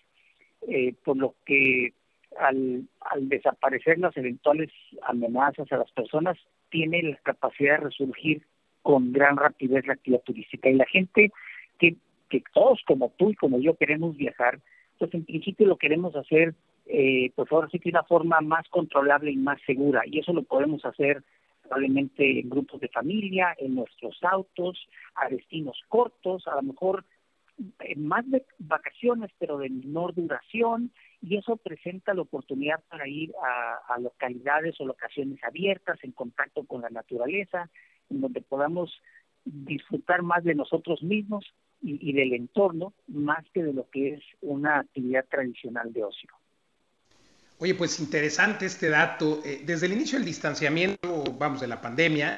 [0.68, 1.94] eh, por lo que
[2.40, 4.70] al, al desaparecer las eventuales
[5.04, 6.38] amenazas a las personas,
[6.70, 8.44] tiene la capacidad de resurgir
[8.82, 10.70] con gran rapidez la actividad turística.
[10.70, 11.32] Y la gente
[11.80, 11.96] que,
[12.30, 14.60] que todos como tú y como yo queremos viajar,
[15.00, 16.54] pues en principio lo queremos hacer,
[16.86, 20.44] eh, pues ahora sí que una forma más controlable y más segura, y eso lo
[20.44, 21.24] podemos hacer
[21.64, 27.06] probablemente en grupos de familia, en nuestros autos, a destinos cortos, a lo mejor
[27.96, 33.94] más de vacaciones, pero de menor duración, y eso presenta la oportunidad para ir a,
[33.94, 37.70] a localidades o locaciones abiertas, en contacto con la naturaleza,
[38.10, 38.94] en donde podamos
[39.46, 41.46] disfrutar más de nosotros mismos
[41.82, 46.30] y, del entorno más que de lo que es una actividad tradicional de ocio.
[47.58, 49.42] Oye, pues interesante este dato.
[49.46, 52.38] Eh, desde el inicio del distanciamiento, vamos, de la pandemia,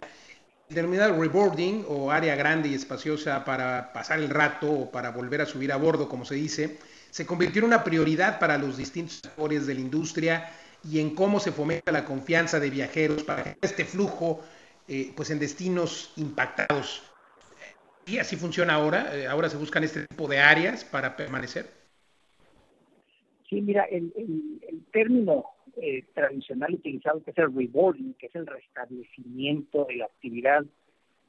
[0.70, 5.42] el denominado reboarding o área grande y espaciosa para pasar el rato o para volver
[5.42, 6.78] a subir a bordo, como se dice,
[7.10, 10.52] se convirtió en una prioridad para los distintos actores de la industria
[10.84, 14.44] y en cómo se fomenta la confianza de viajeros para este flujo
[14.88, 17.02] eh, pues en destinos impactados
[18.08, 19.16] y así funciona ahora.
[19.16, 21.77] Eh, ahora se buscan este tipo de áreas para permanecer.
[23.50, 25.46] Sí, mira, el, el, término
[25.78, 30.66] eh, tradicional utilizado que es el rewarding, que es el restablecimiento de la actividad,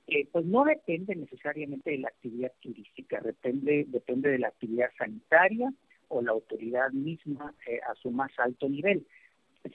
[0.09, 5.73] eh, pues no depende necesariamente de la actividad turística, depende, depende de la actividad sanitaria
[6.09, 7.55] o la autoridad misma
[7.89, 9.07] a su más alto nivel.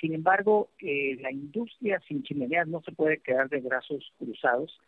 [0.01, 4.79] Sin embargo, la industria sin chimeneas no se puede quedar de brazos cruzados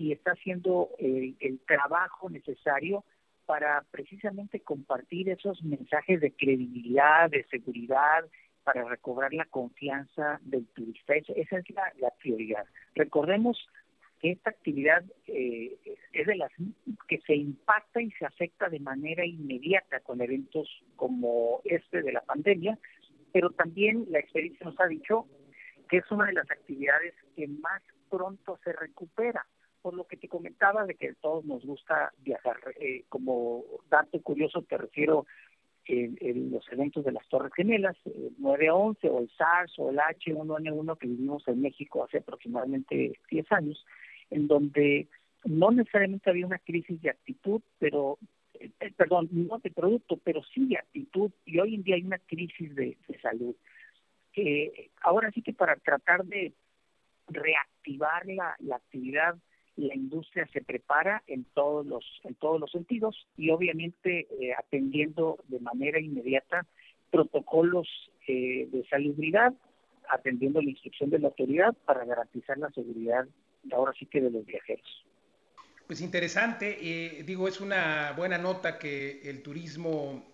[0.00, 3.04] y está haciendo el, trabajo necesario
[3.50, 8.24] para precisamente compartir esos mensajes de credibilidad, de seguridad,
[8.62, 11.14] para recobrar la confianza del turista.
[11.14, 12.64] Esa, es la, prioridad.
[12.94, 13.58] Recordemos
[14.20, 15.76] que esta actividad eh,
[16.12, 16.52] es de las
[17.08, 22.20] que se impacta y se afecta de manera inmediata con eventos como este de la
[22.20, 22.78] pandemia,
[23.32, 25.26] pero también la experiencia nos ha dicho
[25.88, 29.44] que es una de las actividades que más pronto se recupera
[29.82, 32.56] por lo que te comentaba de que todos nos gusta viajar.
[32.80, 35.26] Eh, como dato curioso te refiero
[35.86, 40.98] en, los eventos de las Torres Gemelas, el 9-11 o el SARS o el H1N1
[40.98, 43.84] que vivimos en México hace aproximadamente 10 años,
[44.30, 45.08] en donde
[45.44, 48.18] no necesariamente había una crisis de actitud, pero,
[48.54, 52.04] eh, eh, perdón, no de producto, pero sí de actitud, y hoy en día hay
[52.04, 53.56] una crisis de, salud.
[55.02, 56.52] ahora sí que para tratar de
[57.26, 59.36] reactivar la, la actividad
[59.76, 65.38] la industria se prepara en todos los en todos los sentidos y obviamente eh, atendiendo
[65.48, 66.66] de manera inmediata
[67.10, 67.88] protocolos
[68.26, 69.54] eh, de salubridad
[70.08, 73.26] atendiendo la instrucción de la autoridad para garantizar la seguridad
[73.72, 75.04] ahora sí que de los viajeros.
[75.86, 80.32] Pues interesante, eh, digo, es una buena nota que el turismo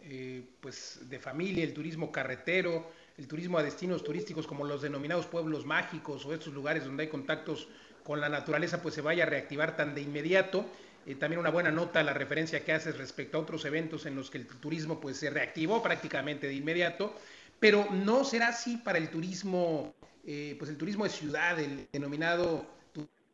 [0.61, 5.65] pues de familia, el turismo carretero, el turismo a destinos turísticos como los denominados pueblos
[5.65, 7.69] mágicos o estos lugares donde hay contactos
[8.07, 10.65] con la naturaleza pues se vaya a reactivar tan de inmediato.
[11.07, 14.31] Eh, también una buena nota la referencia que haces respecto a otros eventos en los
[14.31, 17.15] que el turismo pues se reactivó prácticamente de inmediato,
[17.59, 19.93] pero no será así para el turismo,
[20.25, 22.65] eh, pues el turismo de ciudad, el denominado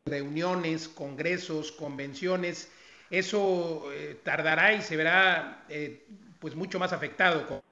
[0.06, 2.70] reuniones, congresos, convenciones,
[3.10, 5.66] eso eh, tardará y se verá
[6.40, 7.62] pues mucho más afectado.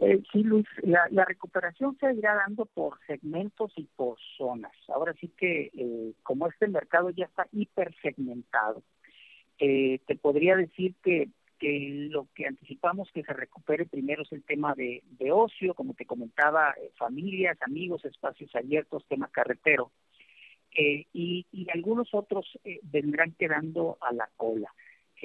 [0.00, 4.72] Eh, sí, Luis, la, recuperación se irá dando por segmentos y por zonas.
[4.88, 8.82] Ahora sí que, eh, como este mercado ya está hipersegmentado,
[9.58, 11.28] eh, te podría decir que,
[11.58, 16.06] que lo que anticipamos que se recupere primero es el tema de, ocio, como te
[16.06, 19.90] comentaba, eh, familias, amigos, espacios abiertos, tema carretero,
[20.76, 24.72] eh, y, algunos otros eh, vendrán quedando a la cola.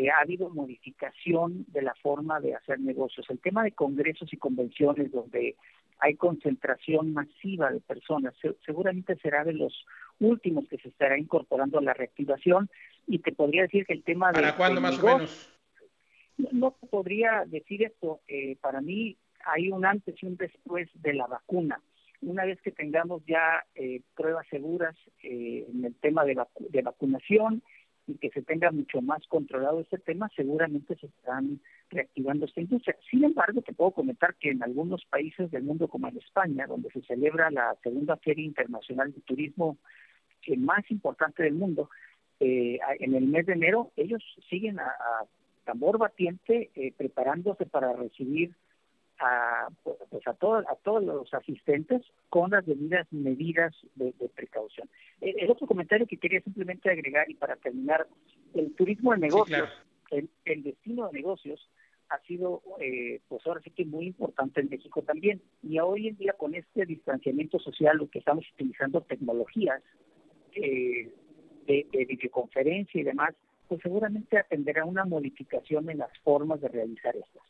[0.08, 3.26] Ha habido modificación de la forma de hacer negocios.
[3.30, 5.56] El tema de congresos y convenciones donde
[6.00, 8.34] hay concentración masiva de personas,
[8.66, 9.86] seguramente será de los
[10.20, 12.70] últimos que se estará incorporando a la reactivación
[13.06, 14.42] y te podría decir que el tema de...
[14.42, 15.50] ¿Para cuándo más o menos?
[16.54, 18.22] No, podría decir esto.
[18.28, 21.82] Eh, para mí hay un antes y un después de la vacuna.
[22.22, 26.38] Una vez que tengamos ya eh, pruebas seguras eh, en el tema de,
[26.70, 27.62] de vacunación
[28.10, 32.96] y que se tenga mucho más controlado este tema, seguramente se están reactivando esta industria.
[33.10, 36.90] Sin embargo, te puedo comentar que en algunos países del mundo, como en España, donde
[36.92, 39.78] se celebra la segunda Feria Internacional de Turismo
[40.58, 41.90] más importante del mundo,
[42.40, 44.92] en el mes de enero, ellos siguen a
[45.70, 48.56] tambor batiente eh, preparándose para recibir
[49.20, 54.90] a, pues a, todos a todos los asistentes con las debidas medidas de, precaución.
[55.22, 58.08] El, otro comentario que quería simplemente agregar y para terminar,
[58.54, 59.70] el turismo de negocios,
[60.12, 61.70] el, destino de negocios
[62.10, 65.42] ha sido, eh, pues ahora sí que muy importante en México también.
[65.62, 69.84] Y hoy en día con este distanciamiento social, lo que estamos utilizando tecnologías
[70.56, 71.12] eh,
[71.68, 73.36] de, de videoconferencia y demás,
[73.68, 77.44] pues seguramente atenderá una modificación en las formas de realizar estas.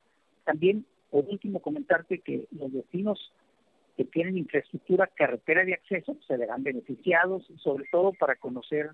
[0.44, 3.34] También, por último, comentarte que los destinos
[3.98, 8.92] que tienen infraestructura carretera de acceso se verán beneficiados, sobre todo para conocer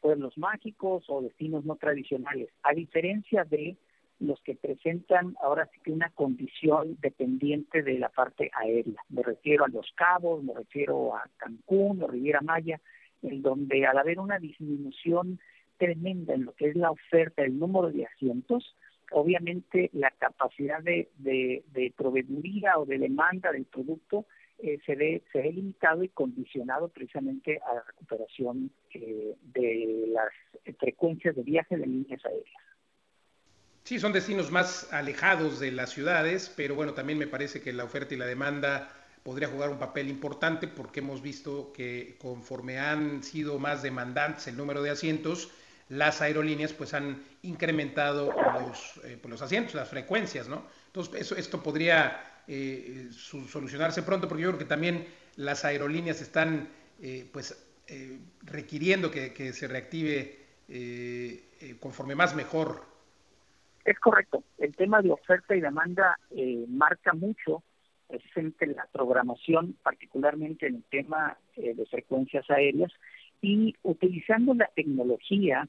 [0.00, 3.76] pueblos mágicos o destinos no tradicionales, a diferencia de
[4.20, 9.00] los que presentan ahora sí que una condición dependiente de la parte aérea.
[9.08, 12.80] Me refiero a Los Cabos, me refiero a Cancún o Riviera Maya,
[13.22, 15.40] en donde al haber una disminución
[15.78, 18.76] tremenda en lo que es la oferta, el número de asientos,
[19.10, 24.26] obviamente la capacidad de, de, proveeduría o de demanda del producto
[24.58, 30.30] eh, se, ve, se ve limitado y condicionado precisamente a la recuperación eh, de las
[30.78, 32.64] frecuencias de viaje de líneas aéreas.
[33.84, 37.84] Sí, son destinos más alejados de las ciudades, pero bueno, también me parece que la
[37.84, 38.88] oferta y la demanda
[39.22, 44.56] podría jugar un papel importante porque hemos visto que conforme han sido más demandantes el
[44.56, 45.50] número de asientos,
[45.94, 50.64] las aerolíneas pues han incrementado los, eh, pues, los asientos, las frecuencias, ¿no?
[50.86, 56.68] Entonces eso, esto podría eh, solucionarse pronto porque yo creo que también las aerolíneas están
[57.00, 57.60] eh, pues
[58.44, 60.38] requiriendo que, se reactive
[61.80, 62.82] conforme más mejor.
[63.84, 64.42] Es correcto.
[64.56, 66.18] El tema de oferta y demanda
[66.68, 67.62] marca mucho
[68.08, 72.90] precisamente la programación, particularmente en el tema de frecuencias aéreas,
[73.42, 75.68] y utilizando la tecnología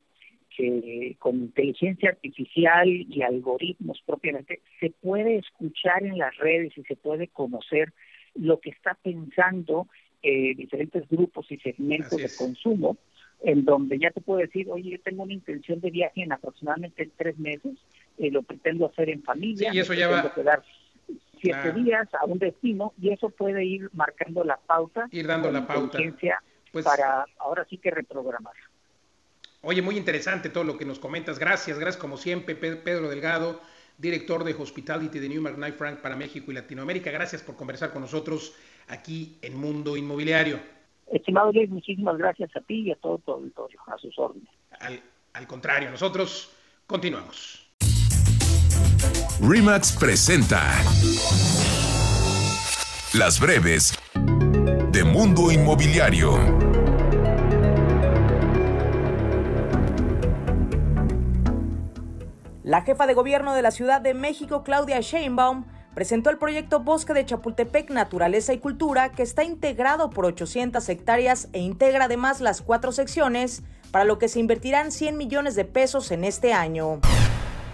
[0.55, 6.95] que con inteligencia artificial y algoritmos propiamente se puede escuchar en las redes y se
[6.95, 7.93] puede conocer
[8.35, 9.87] lo que está pensando
[10.21, 12.97] eh, diferentes grupos y segmentos de consumo,
[13.43, 17.09] en donde ya te puedo decir, oye, yo tengo una intención de viaje en aproximadamente
[17.15, 17.73] tres meses,
[18.17, 20.33] eh, lo pretendo hacer en familia, y eso ya va...
[20.33, 20.63] quedar
[21.41, 25.07] siete días a un destino y eso puede ir marcando la pauta.
[25.11, 25.99] Ir dando la pauta.
[26.71, 28.53] Pues, para ahora sí que reprogramar.
[29.67, 31.39] Oye, muy interesante todo lo que nos comentas.
[31.39, 33.59] Gracias, gracias como siempre, Pedro Delgado,
[33.97, 37.09] director de Hospitality de Newmark Knight Frank para México y Latinoamérica.
[37.09, 38.53] Gracias por conversar con nosotros
[38.87, 40.59] aquí en Mundo Inmobiliario.
[41.11, 44.49] Estimado Luis, muchísimas gracias a ti y a todo tu auditorio, a sus órdenes.
[44.79, 45.01] Al,
[45.33, 47.67] al contrario, nosotros continuamos.
[49.41, 50.75] Remax presenta
[53.17, 53.97] Las breves
[54.91, 56.74] de Mundo Inmobiliario.
[62.65, 67.13] La jefa de gobierno de la Ciudad de México, Claudia Sheinbaum, presentó el proyecto Bosque
[67.13, 72.63] de Chapultepec Naturaleza y Cultura, que está integrado por 800 hectáreas e integra además las
[72.63, 77.01] cuatro secciones, para lo que se invertirán 100 millones de pesos en este año.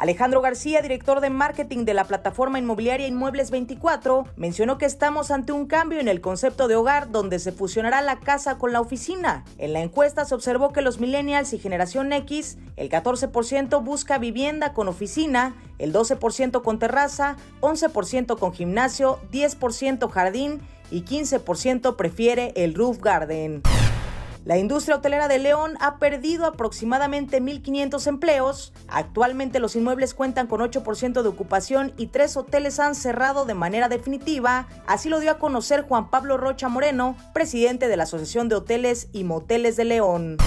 [0.01, 5.51] Alejandro García, director de marketing de la plataforma inmobiliaria Inmuebles 24, mencionó que estamos ante
[5.51, 9.45] un cambio en el concepto de hogar donde se fusionará la casa con la oficina.
[9.59, 14.73] En la encuesta se observó que los millennials y generación X, el 14% busca vivienda
[14.73, 22.73] con oficina, el 12% con terraza, 11% con gimnasio, 10% jardín y 15% prefiere el
[22.73, 23.61] roof garden.
[24.43, 28.73] La industria hotelera de León ha perdido aproximadamente 1.500 empleos.
[28.87, 33.87] Actualmente los inmuebles cuentan con 8% de ocupación y tres hoteles han cerrado de manera
[33.87, 34.67] definitiva.
[34.87, 39.09] Así lo dio a conocer Juan Pablo Rocha Moreno, presidente de la Asociación de Hoteles
[39.11, 40.37] y Moteles de León.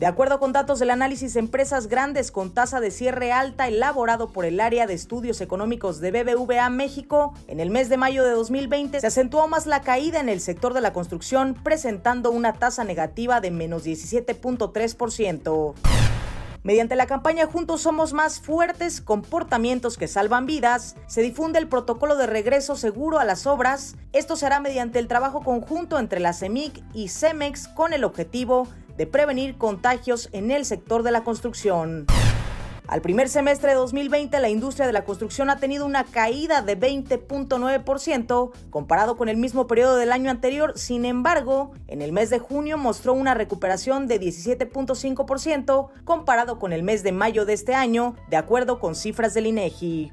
[0.00, 4.46] De acuerdo con datos del análisis Empresas Grandes con tasa de cierre alta elaborado por
[4.46, 8.98] el área de estudios económicos de BBVA México, en el mes de mayo de 2020
[8.98, 13.42] se acentuó más la caída en el sector de la construcción, presentando una tasa negativa
[13.42, 15.74] de menos 17.3%.
[16.62, 22.16] Mediante la campaña Juntos Somos Más Fuertes, comportamientos que salvan vidas, se difunde el protocolo
[22.16, 23.96] de regreso seguro a las obras.
[24.14, 28.66] Esto se hará mediante el trabajo conjunto entre la CEMIC y CEMEX con el objetivo
[28.96, 32.06] de prevenir contagios en el sector de la construcción.
[32.90, 36.76] Al primer semestre de 2020, la industria de la construcción ha tenido una caída de
[36.76, 40.72] 20.9% comparado con el mismo periodo del año anterior.
[40.76, 46.82] Sin embargo, en el mes de junio mostró una recuperación de 17.5% comparado con el
[46.82, 50.12] mes de mayo de este año, de acuerdo con cifras del INEGI.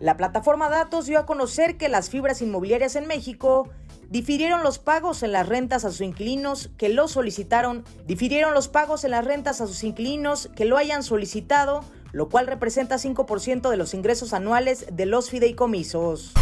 [0.00, 3.68] La plataforma Datos dio a conocer que las fibras inmobiliarias en México
[4.10, 9.04] difirieron los pagos en las rentas a sus inquilinos que lo solicitaron, difirieron los pagos
[9.04, 13.76] en las rentas a sus inquilinos que lo hayan solicitado, lo cual representa 5% de
[13.76, 16.32] los ingresos anuales de los fideicomisos.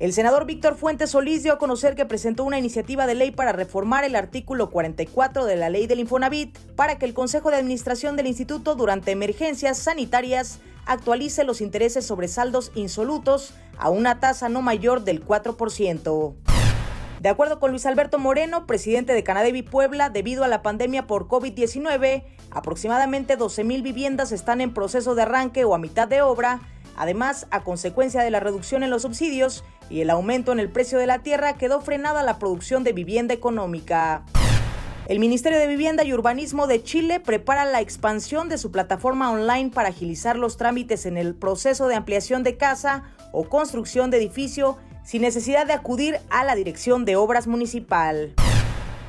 [0.00, 3.52] El senador Víctor Fuentes Solís dio a conocer que presentó una iniciativa de ley para
[3.52, 8.16] reformar el artículo 44 de la ley del Infonavit para que el Consejo de Administración
[8.16, 14.62] del Instituto durante emergencias sanitarias actualice los intereses sobre saldos insolutos a una tasa no
[14.62, 16.59] mayor del 4%.
[17.20, 21.28] De acuerdo con Luis Alberto Moreno, presidente de Canadevi Puebla, debido a la pandemia por
[21.28, 26.62] COVID-19, aproximadamente 12.000 viviendas están en proceso de arranque o a mitad de obra.
[26.96, 30.98] Además, a consecuencia de la reducción en los subsidios y el aumento en el precio
[30.98, 34.24] de la tierra, quedó frenada la producción de vivienda económica.
[35.06, 39.68] El Ministerio de Vivienda y Urbanismo de Chile prepara la expansión de su plataforma online
[39.68, 43.02] para agilizar los trámites en el proceso de ampliación de casa
[43.32, 48.34] o construcción de edificio sin necesidad de acudir a la Dirección de Obras Municipal.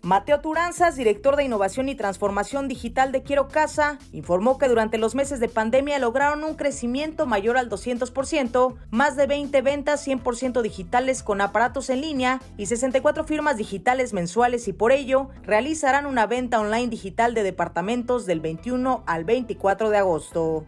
[0.03, 5.13] Mateo Turanzas, director de Innovación y Transformación Digital de Quiero Casa, informó que durante los
[5.13, 11.21] meses de pandemia lograron un crecimiento mayor al 200%, más de 20 ventas 100% digitales
[11.21, 16.59] con aparatos en línea y 64 firmas digitales mensuales y por ello realizarán una venta
[16.59, 20.65] online digital de departamentos del 21 al 24 de agosto.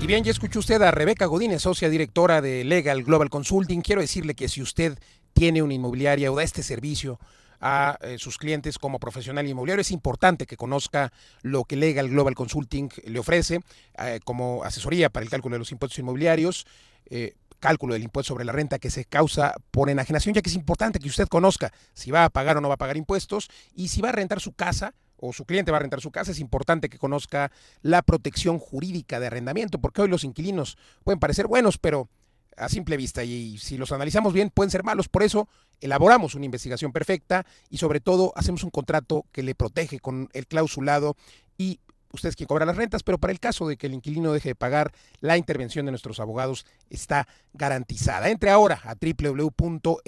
[0.00, 3.80] Y bien, ya escuchó usted a Rebeca Godínez, socia directora de Legal Global Consulting.
[3.80, 4.98] Quiero decirle que si usted
[5.34, 7.20] tiene una inmobiliaria o da este servicio
[7.60, 11.12] a eh, sus clientes como profesional inmobiliario, es importante que conozca
[11.42, 13.60] lo que Legal Global Consulting le ofrece
[13.96, 16.66] eh, como asesoría para el cálculo de los impuestos inmobiliarios.
[17.08, 20.56] Eh, cálculo del impuesto sobre la renta que se causa por enajenación, ya que es
[20.56, 23.88] importante que usted conozca si va a pagar o no va a pagar impuestos y
[23.88, 26.38] si va a rentar su casa o su cliente va a rentar su casa, es
[26.38, 27.50] importante que conozca
[27.82, 32.08] la protección jurídica de arrendamiento, porque hoy los inquilinos pueden parecer buenos, pero
[32.56, 35.08] a simple vista y si los analizamos bien pueden ser malos.
[35.08, 35.48] Por eso
[35.80, 40.46] elaboramos una investigación perfecta y sobre todo hacemos un contrato que le protege con el
[40.46, 41.16] clausulado
[41.56, 41.80] y
[42.12, 44.54] ustedes quien cobra las rentas, pero para el caso de que el inquilino deje de
[44.54, 48.30] pagar, la intervención de nuestros abogados está garantizada.
[48.30, 49.98] Entre ahora a www.lgc.com.mx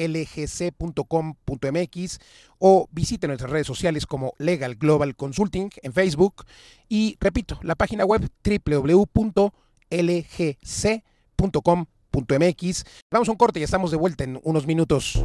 [2.58, 6.44] o visite nuestras redes sociales como Legal Global Consulting en Facebook
[6.88, 9.54] y repito, la página web www.lgc.com.mx.
[13.10, 15.24] Vamos a un corte y estamos de vuelta en unos minutos.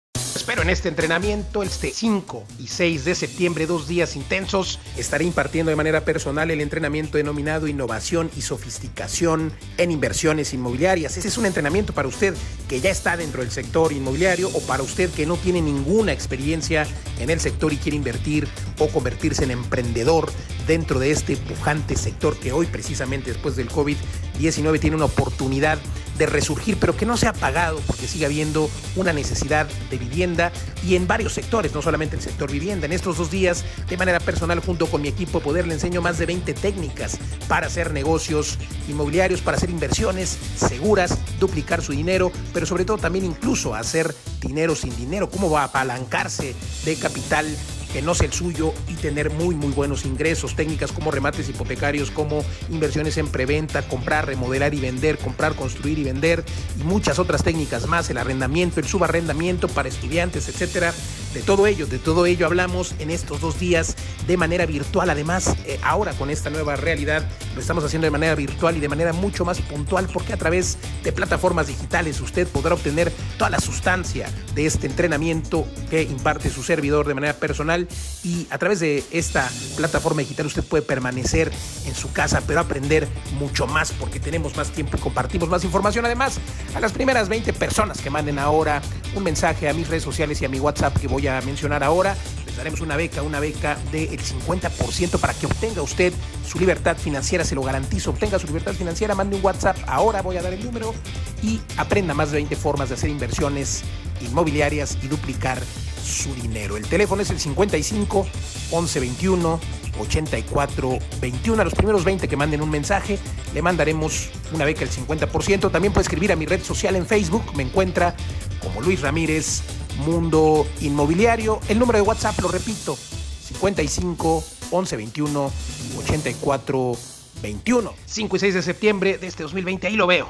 [0.41, 5.69] Espero en este entrenamiento, este 5 y 6 de septiembre, dos días intensos, estaré impartiendo
[5.69, 11.15] de manera personal el entrenamiento denominado Innovación y Sofisticación en Inversiones Inmobiliarias.
[11.15, 12.33] Este es un entrenamiento para usted
[12.67, 16.87] que ya está dentro del sector inmobiliario o para usted que no tiene ninguna experiencia
[17.19, 18.47] en el sector y quiere invertir
[18.79, 20.31] o convertirse en emprendedor
[20.65, 25.77] dentro de este pujante sector que hoy precisamente después del COVID-19 tiene una oportunidad
[26.17, 30.51] de resurgir, pero que no se ha pagado porque sigue habiendo una necesidad de vivienda
[30.85, 32.85] y en varios sectores, no solamente el sector vivienda.
[32.85, 36.17] En estos dos días, de manera personal, junto con mi equipo Poder, le enseño más
[36.17, 38.57] de 20 técnicas para hacer negocios
[38.87, 44.75] inmobiliarios, para hacer inversiones seguras, duplicar su dinero, pero sobre todo también incluso hacer dinero
[44.75, 46.55] sin dinero, cómo va a apalancarse
[46.85, 47.47] de capital
[47.91, 52.11] que no sea el suyo y tener muy muy buenos ingresos, técnicas como remates hipotecarios,
[52.11, 56.43] como inversiones en preventa, comprar, remodelar y vender, comprar, construir y vender
[56.79, 60.93] y muchas otras técnicas más, el arrendamiento, el subarrendamiento para estudiantes, etcétera.
[61.33, 63.95] De todo ello, de todo ello hablamos en estos dos días
[64.27, 65.09] de manera virtual.
[65.09, 67.23] Además, eh, ahora con esta nueva realidad
[67.55, 70.77] lo estamos haciendo de manera virtual y de manera mucho más puntual porque a través
[71.03, 76.63] de plataformas digitales usted podrá obtener toda la sustancia de este entrenamiento que imparte su
[76.63, 77.87] servidor de manera personal
[78.25, 81.49] y a través de esta plataforma digital usted puede permanecer
[81.85, 83.07] en su casa pero aprender
[83.39, 86.05] mucho más porque tenemos más tiempo y compartimos más información.
[86.05, 86.39] Además,
[86.75, 88.81] a las primeras 20 personas que manden ahora
[89.15, 92.15] un mensaje a mis redes sociales y a mi WhatsApp que voy a mencionar ahora.
[92.45, 96.13] Les daremos una beca, una beca del 50% para que obtenga usted
[96.45, 100.37] su libertad financiera, se lo garantizo, obtenga su libertad financiera, mande un WhatsApp, ahora voy
[100.37, 100.93] a dar el número
[101.41, 103.83] y aprenda más de 20 formas de hacer inversiones
[104.21, 105.61] inmobiliarias y duplicar
[106.03, 106.77] su dinero.
[106.77, 108.27] El teléfono es el 55
[108.71, 109.59] 11 21
[109.99, 111.61] 84 21.
[111.61, 113.19] A los primeros 20 que manden un mensaje,
[113.53, 115.71] le mandaremos una beca del 50%.
[115.71, 118.15] También puede escribir a mi red social en Facebook, me encuentra
[118.61, 119.61] como Luis Ramírez
[119.97, 121.59] Mundo Inmobiliario.
[121.69, 125.51] El número de WhatsApp, lo repito, 55 11 21
[125.99, 126.97] 84
[127.41, 127.93] 21.
[128.05, 130.29] 5 y 6 de septiembre de este 2020, ahí lo veo.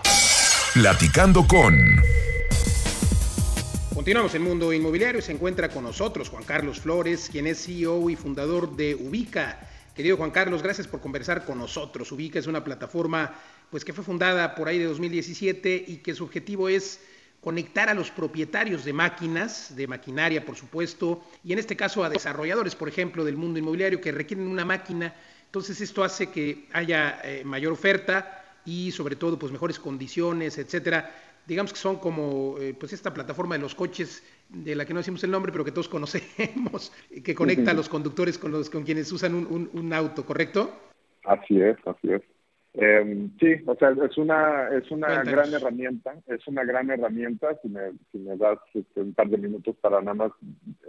[0.74, 2.02] Platicando con...
[3.94, 8.16] Continuamos en Mundo Inmobiliario se encuentra con nosotros Juan Carlos Flores, quien es CEO y
[8.16, 9.60] fundador de Ubica.
[9.96, 12.12] Querido Juan Carlos, gracias por conversar con nosotros.
[12.12, 13.36] Ubica es una plataforma
[13.70, 17.02] pues que fue fundada por ahí de 2017 y que su objetivo es
[17.42, 22.10] conectar a los propietarios de máquinas, de maquinaria por supuesto, y en este caso a
[22.10, 25.14] desarrolladores, por ejemplo, del mundo inmobiliario que requieren una máquina.
[25.46, 31.12] Entonces esto hace que haya eh, mayor oferta y sobre todo pues mejores condiciones, etcétera.
[31.48, 35.00] Digamos que son como eh, pues esta plataforma de los coches de la que no
[35.00, 38.84] decimos el nombre, pero que todos conocemos, que conecta a los conductores con los con
[38.84, 40.72] quienes usan un auto, ¿correcto?
[41.24, 42.22] Así es, así es.
[42.74, 47.58] Eh, sí, o sea, es una es una gran herramienta, es una gran herramienta.
[47.62, 50.32] Si me, si me das este, un par de minutos para nada más,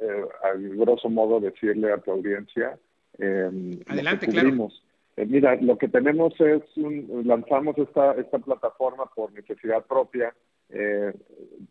[0.01, 2.79] eh, al grosso modo, decirle a tu audiencia.
[3.19, 4.69] Eh, Adelante, claro.
[5.17, 10.35] Eh, mira, lo que tenemos es, un, lanzamos esta, esta plataforma por necesidad propia.
[10.71, 11.13] Eh,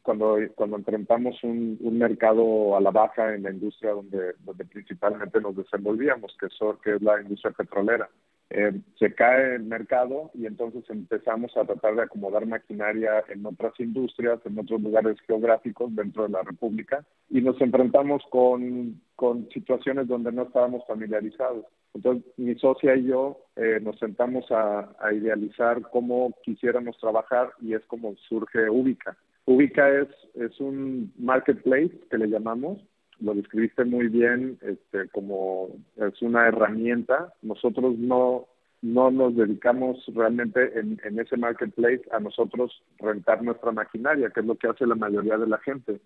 [0.03, 5.41] cuando, cuando enfrentamos un, un, mercado a la baja en la industria donde, donde principalmente
[5.41, 8.07] nos desenvolvíamos, que, es que es la industria petrolera.
[8.53, 13.71] Eh, se cae el mercado y entonces empezamos a tratar de acomodar maquinaria en otras
[13.79, 20.09] industrias, en otros lugares geográficos dentro de la República y nos enfrentamos con, con situaciones
[20.09, 21.65] donde no estábamos familiarizados.
[21.93, 27.73] Entonces mi socia y yo eh, nos sentamos a, a, idealizar cómo quisiéramos trabajar y
[27.73, 29.15] es como surge Ubica.
[29.45, 32.81] Ubica es, es un marketplace que le llamamos
[33.21, 37.33] lo describiste muy bien, este, como es una herramienta.
[37.41, 38.47] Nosotros no,
[38.81, 44.55] no nos dedicamos realmente en, ese marketplace a nosotros rentar nuestra maquinaria, que es lo
[44.55, 45.99] que hace la mayoría de la gente.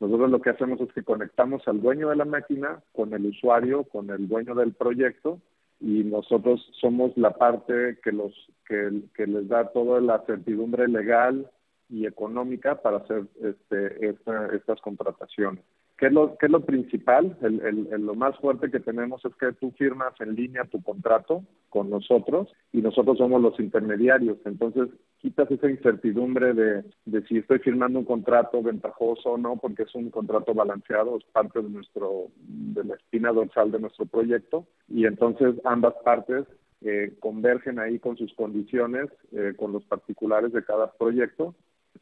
[0.00, 3.84] Nosotros lo que hacemos es que conectamos al dueño de la máquina con el usuario,
[3.84, 5.40] con el dueño del proyecto
[5.80, 8.32] y nosotros somos la parte que los
[8.66, 11.50] que, que les da toda la certidumbre legal
[11.88, 15.64] y económica para hacer este, esta, estas contrataciones.
[16.00, 17.36] ¿Qué es lo, qué es lo principal?
[17.42, 21.44] El, el, lo más fuerte que tenemos es que tú firmas en línea tu contrato
[21.68, 24.38] con nosotros y nosotros somos los intermediarios.
[24.46, 24.88] Entonces,
[25.18, 29.94] quitas esa incertidumbre de, de si estoy firmando un contrato ventajoso o no, porque es
[29.94, 34.66] un contrato balanceado, es parte de, nuestro, de la espina dorsal de nuestro proyecto.
[34.88, 36.46] Y entonces ambas partes
[36.80, 41.54] eh, convergen ahí con sus condiciones, eh, con los particulares de cada proyecto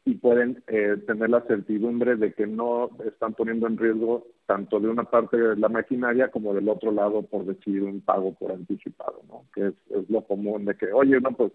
[0.05, 4.87] y pueden eh, tener la certidumbre de que no están poniendo en riesgo tanto de
[4.87, 9.21] una parte de la maquinaria como del otro lado por decidir un pago por anticipado,
[9.27, 9.45] ¿no?
[9.53, 11.51] Que es, es lo común de que, oye, no, pues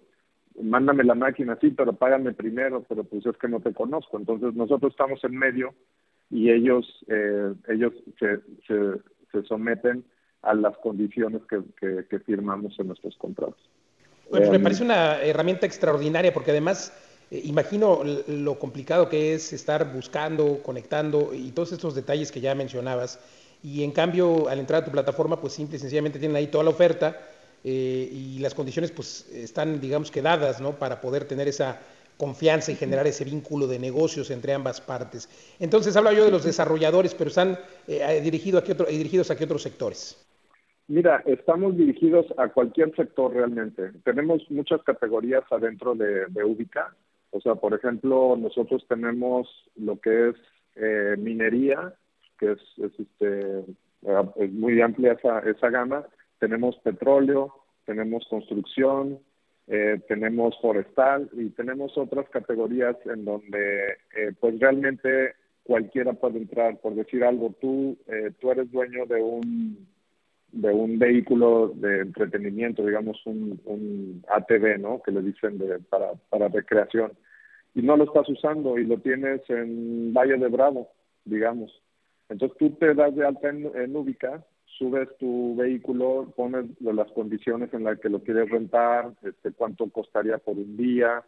[0.62, 4.18] mándame la máquina, sí, pero págame primero, pero pues es que no te conozco.
[4.18, 5.74] Entonces nosotros estamos en medio
[6.30, 9.00] y ellos, eh, ellos se, se,
[9.32, 10.04] se, someten
[10.42, 13.60] a las condiciones que, que, que firmamos en nuestros contratos.
[14.30, 16.92] Bueno, me em, parece una herramienta extraordinaria porque además
[17.30, 22.54] eh, imagino lo complicado que es estar buscando, conectando y todos estos detalles que ya
[22.54, 23.18] mencionabas.
[23.62, 26.64] Y en cambio, al entrar a tu plataforma, pues simple y sencillamente tienen ahí toda
[26.64, 27.18] la oferta
[27.64, 30.72] eh, y las condiciones pues están, digamos que dadas, ¿no?
[30.72, 31.80] Para poder tener esa
[32.18, 35.28] confianza y generar ese vínculo de negocios entre ambas partes.
[35.58, 37.58] Entonces, hablo yo de los desarrolladores, pero están
[37.88, 40.20] eh, dirigidos, a qué otro, dirigidos a qué otros sectores.
[40.86, 43.92] Mira, estamos dirigidos a cualquier sector realmente.
[44.04, 46.94] Tenemos muchas categorías adentro de, de Ubica
[47.34, 50.36] o sea, por ejemplo, nosotros tenemos lo que es
[50.76, 51.92] eh, minería,
[52.38, 56.06] que es, este, eh, es muy amplia esa, esa gama.
[56.38, 57.52] Tenemos petróleo,
[57.86, 59.18] tenemos construcción,
[59.66, 63.96] eh, tenemos forestal y tenemos otras categorías en donde
[64.38, 66.78] pues realmente cualquiera puede entrar.
[66.78, 67.98] Por decir algo, tú,
[68.38, 69.88] tú eres dueño de un
[70.52, 75.02] de un vehículo de entretenimiento, digamos un, un ATV, ¿no?
[75.02, 77.10] Que le dicen de, para, para recreación
[77.74, 80.88] y no lo estás usando y lo tienes en Valle de Bravo,
[81.24, 81.82] digamos.
[82.28, 84.44] Entonces tú te das de alta en, en Ubica,
[84.78, 90.38] subes tu vehículo, pones las condiciones en las que lo quieres rentar, este, cuánto costaría
[90.38, 91.22] por un día,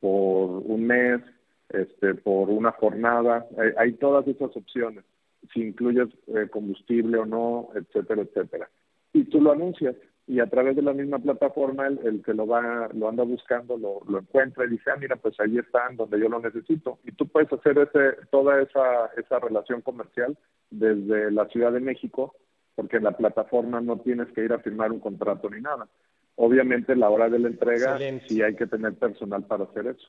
[0.00, 1.20] por un mes,
[1.68, 3.46] este, por una jornada.
[3.58, 5.04] Hay, hay todas esas opciones,
[5.52, 8.68] si incluyes eh, combustible o no, etcétera, etcétera.
[9.12, 9.96] Y tú lo anuncias
[10.26, 14.02] y a través de la misma plataforma el, que lo va lo anda buscando lo,
[14.08, 17.26] lo, encuentra y dice ah mira pues ahí están donde yo lo necesito y tú
[17.26, 20.36] puedes hacer ese toda esa esa relación comercial
[20.70, 22.34] desde la Ciudad de México
[22.74, 25.88] porque en la plataforma no tienes que ir a firmar un contrato ni nada.
[26.36, 30.08] Obviamente la hora de la entrega sí hay que tener personal para hacer eso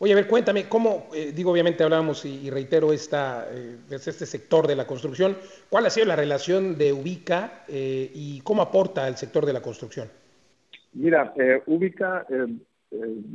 [0.00, 4.68] Oye, a ver, cuéntame, ¿cómo, eh, digo, obviamente hablamos y, reitero esta, eh, este sector
[4.68, 5.36] de la construcción,
[5.68, 9.60] ¿cuál ha sido la relación de Ubica eh, y cómo aporta al sector de la
[9.60, 10.08] construcción?
[10.92, 11.34] Mira,
[11.66, 12.26] Ubica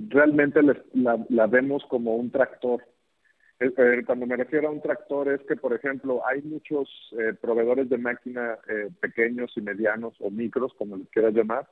[0.07, 0.61] realmente
[0.93, 2.83] la, vemos como un tractor.
[4.05, 6.89] cuando me refiero a un tractor es que, por ejemplo, hay muchos
[7.41, 8.57] proveedores de máquina
[8.99, 11.67] pequeños y medianos o micros, como les quieras llamar,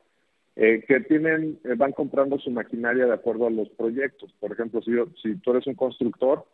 [0.56, 4.34] eh, que tienen, eh, van comprando su maquinaria de acuerdo a los proyectos.
[4.40, 4.92] Por ejemplo, si,
[5.22, 6.46] si tú eres un constructor,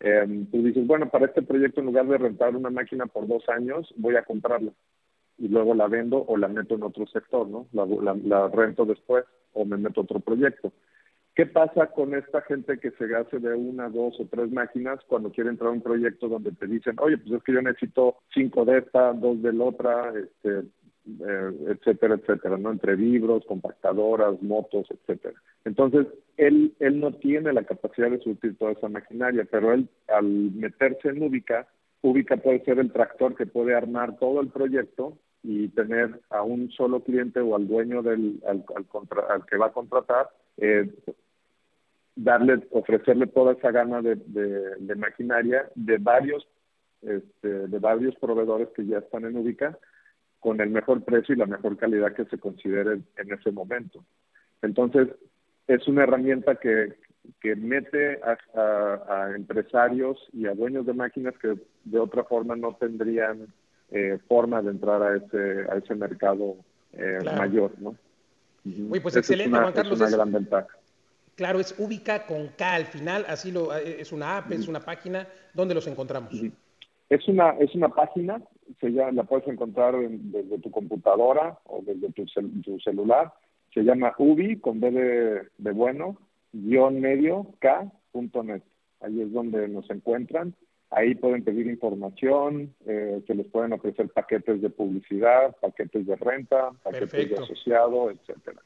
[0.00, 3.48] eh, tú dices, bueno, para este proyecto en lugar de rentar una máquina por dos
[3.48, 4.72] años, voy a comprarla
[5.38, 7.66] y luego la vendo o la meto en otro sector, ¿no?
[7.72, 10.72] La, la, rento después o me meto a otro proyecto.
[11.34, 15.30] ¿Qué pasa con esta gente que se hace de una, dos o tres máquinas cuando
[15.30, 18.64] quiere entrar a un proyecto donde te dicen, oye, pues es que yo necesito cinco
[18.64, 20.68] de esta, dos de la otra, este,
[21.04, 22.70] eh, etcétera, etcétera, ¿no?
[22.70, 25.34] Entre libros, compactadoras, motos, etcétera.
[25.64, 30.24] Entonces, él, él no tiene la capacidad de surtir toda esa maquinaria, pero él, al
[30.24, 31.66] meterse en Ubica,
[32.02, 36.70] Ubica puede ser el tractor que puede armar todo el proyecto y tener a un
[36.70, 38.64] solo cliente o al dueño del, al,
[39.28, 40.88] al, que va a contratar, eh,
[42.14, 46.46] darle, ofrecerle toda esa gama de, de, de maquinaria de varios,
[47.02, 49.76] este, de varios proveedores que ya están en Ubica
[50.42, 54.04] con el mejor precio y la mejor calidad que se considere en ese momento.
[54.60, 55.08] Entonces,
[55.68, 56.94] es una herramienta que,
[57.40, 63.46] que mete a, empresarios y a dueños de máquinas que de otra forma no tendrían
[63.92, 66.56] eh, forma de entrar a ese, a ese mercado
[66.92, 67.94] eh, mayor, ¿no?
[68.64, 70.00] Uy, pues excelente, Juan Carlos.
[70.00, 70.68] Es una gran ventaja.
[71.36, 75.28] Claro, es Ubica con K al final, así lo, es una app, es una página,
[75.54, 76.34] ¿dónde los encontramos?
[77.08, 78.42] Es una, es una página,
[78.80, 82.26] se llama, la puedes encontrar desde tu computadora o desde tu,
[82.80, 83.32] celular.
[83.72, 86.18] Se llama ubi, con B de, bueno,
[86.52, 88.62] guion medio, k.net.
[89.00, 90.54] Ahí es donde nos encuentran.
[90.90, 96.70] Ahí pueden pedir información, eh, se les pueden ofrecer paquetes de publicidad, paquetes de renta,
[96.82, 98.60] paquetes de asociado, etcétera.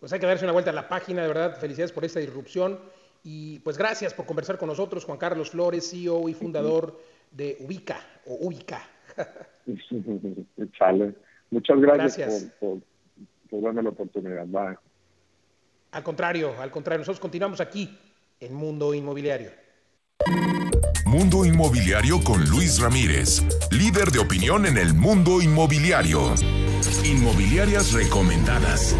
[0.00, 2.80] Pues hay que darse una vuelta a la página, de verdad, felicidades por esta disrupción
[3.22, 6.98] y pues gracias por conversar con nosotros, Juan Carlos Flores, CEO y fundador
[7.30, 8.82] de Ubica o Ubica.
[10.78, 11.14] Chale.
[11.50, 12.78] Muchas gracias, Por,
[13.48, 14.46] por, darme la oportunidad.
[14.46, 14.76] Bye.
[15.92, 17.98] Al contrario, al contrario, nosotros continuamos aquí
[18.38, 19.50] en Mundo Inmobiliario.
[21.06, 23.42] Mundo Inmobiliario con Luis Ramírez,
[23.72, 26.34] líder de opinión en el mundo inmobiliario.
[27.04, 28.96] Inmobiliarias recomendadas.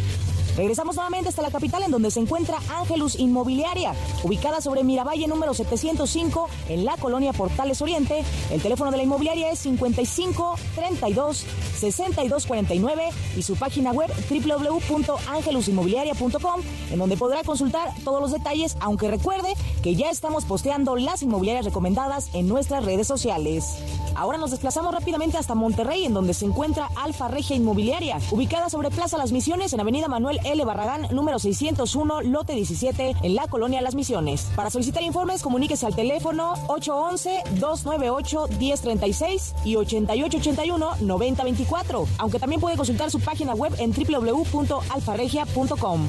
[0.57, 5.53] Regresamos nuevamente hasta la capital en donde se encuentra Ángelus Inmobiliaria, ubicada sobre Miravalle número
[5.53, 8.23] 705 en la colonia Portales Oriente.
[8.51, 11.45] El teléfono de la inmobiliaria es 55 32
[11.79, 19.11] 62 49 y su página web www.angelusinmobiliaria.com en donde podrá consultar todos los detalles, aunque
[19.11, 23.79] recuerde que ya estamos posteando las inmobiliarias recomendadas en nuestras redes sociales.
[24.15, 28.91] Ahora nos desplazamos rápidamente hasta Monterrey, en donde se encuentra Alfa Regia Inmobiliaria, ubicada sobre
[28.91, 30.65] Plaza Las Misiones en Avenida Manuel L.
[30.65, 34.51] Barragán, número 601, lote 17, en la colonia Las Misiones.
[34.57, 43.55] Para solicitar informes, comuníquese al teléfono 811-298-1036 y 8881-9024, aunque también puede consultar su página
[43.55, 46.09] web en www.alfaregia.com.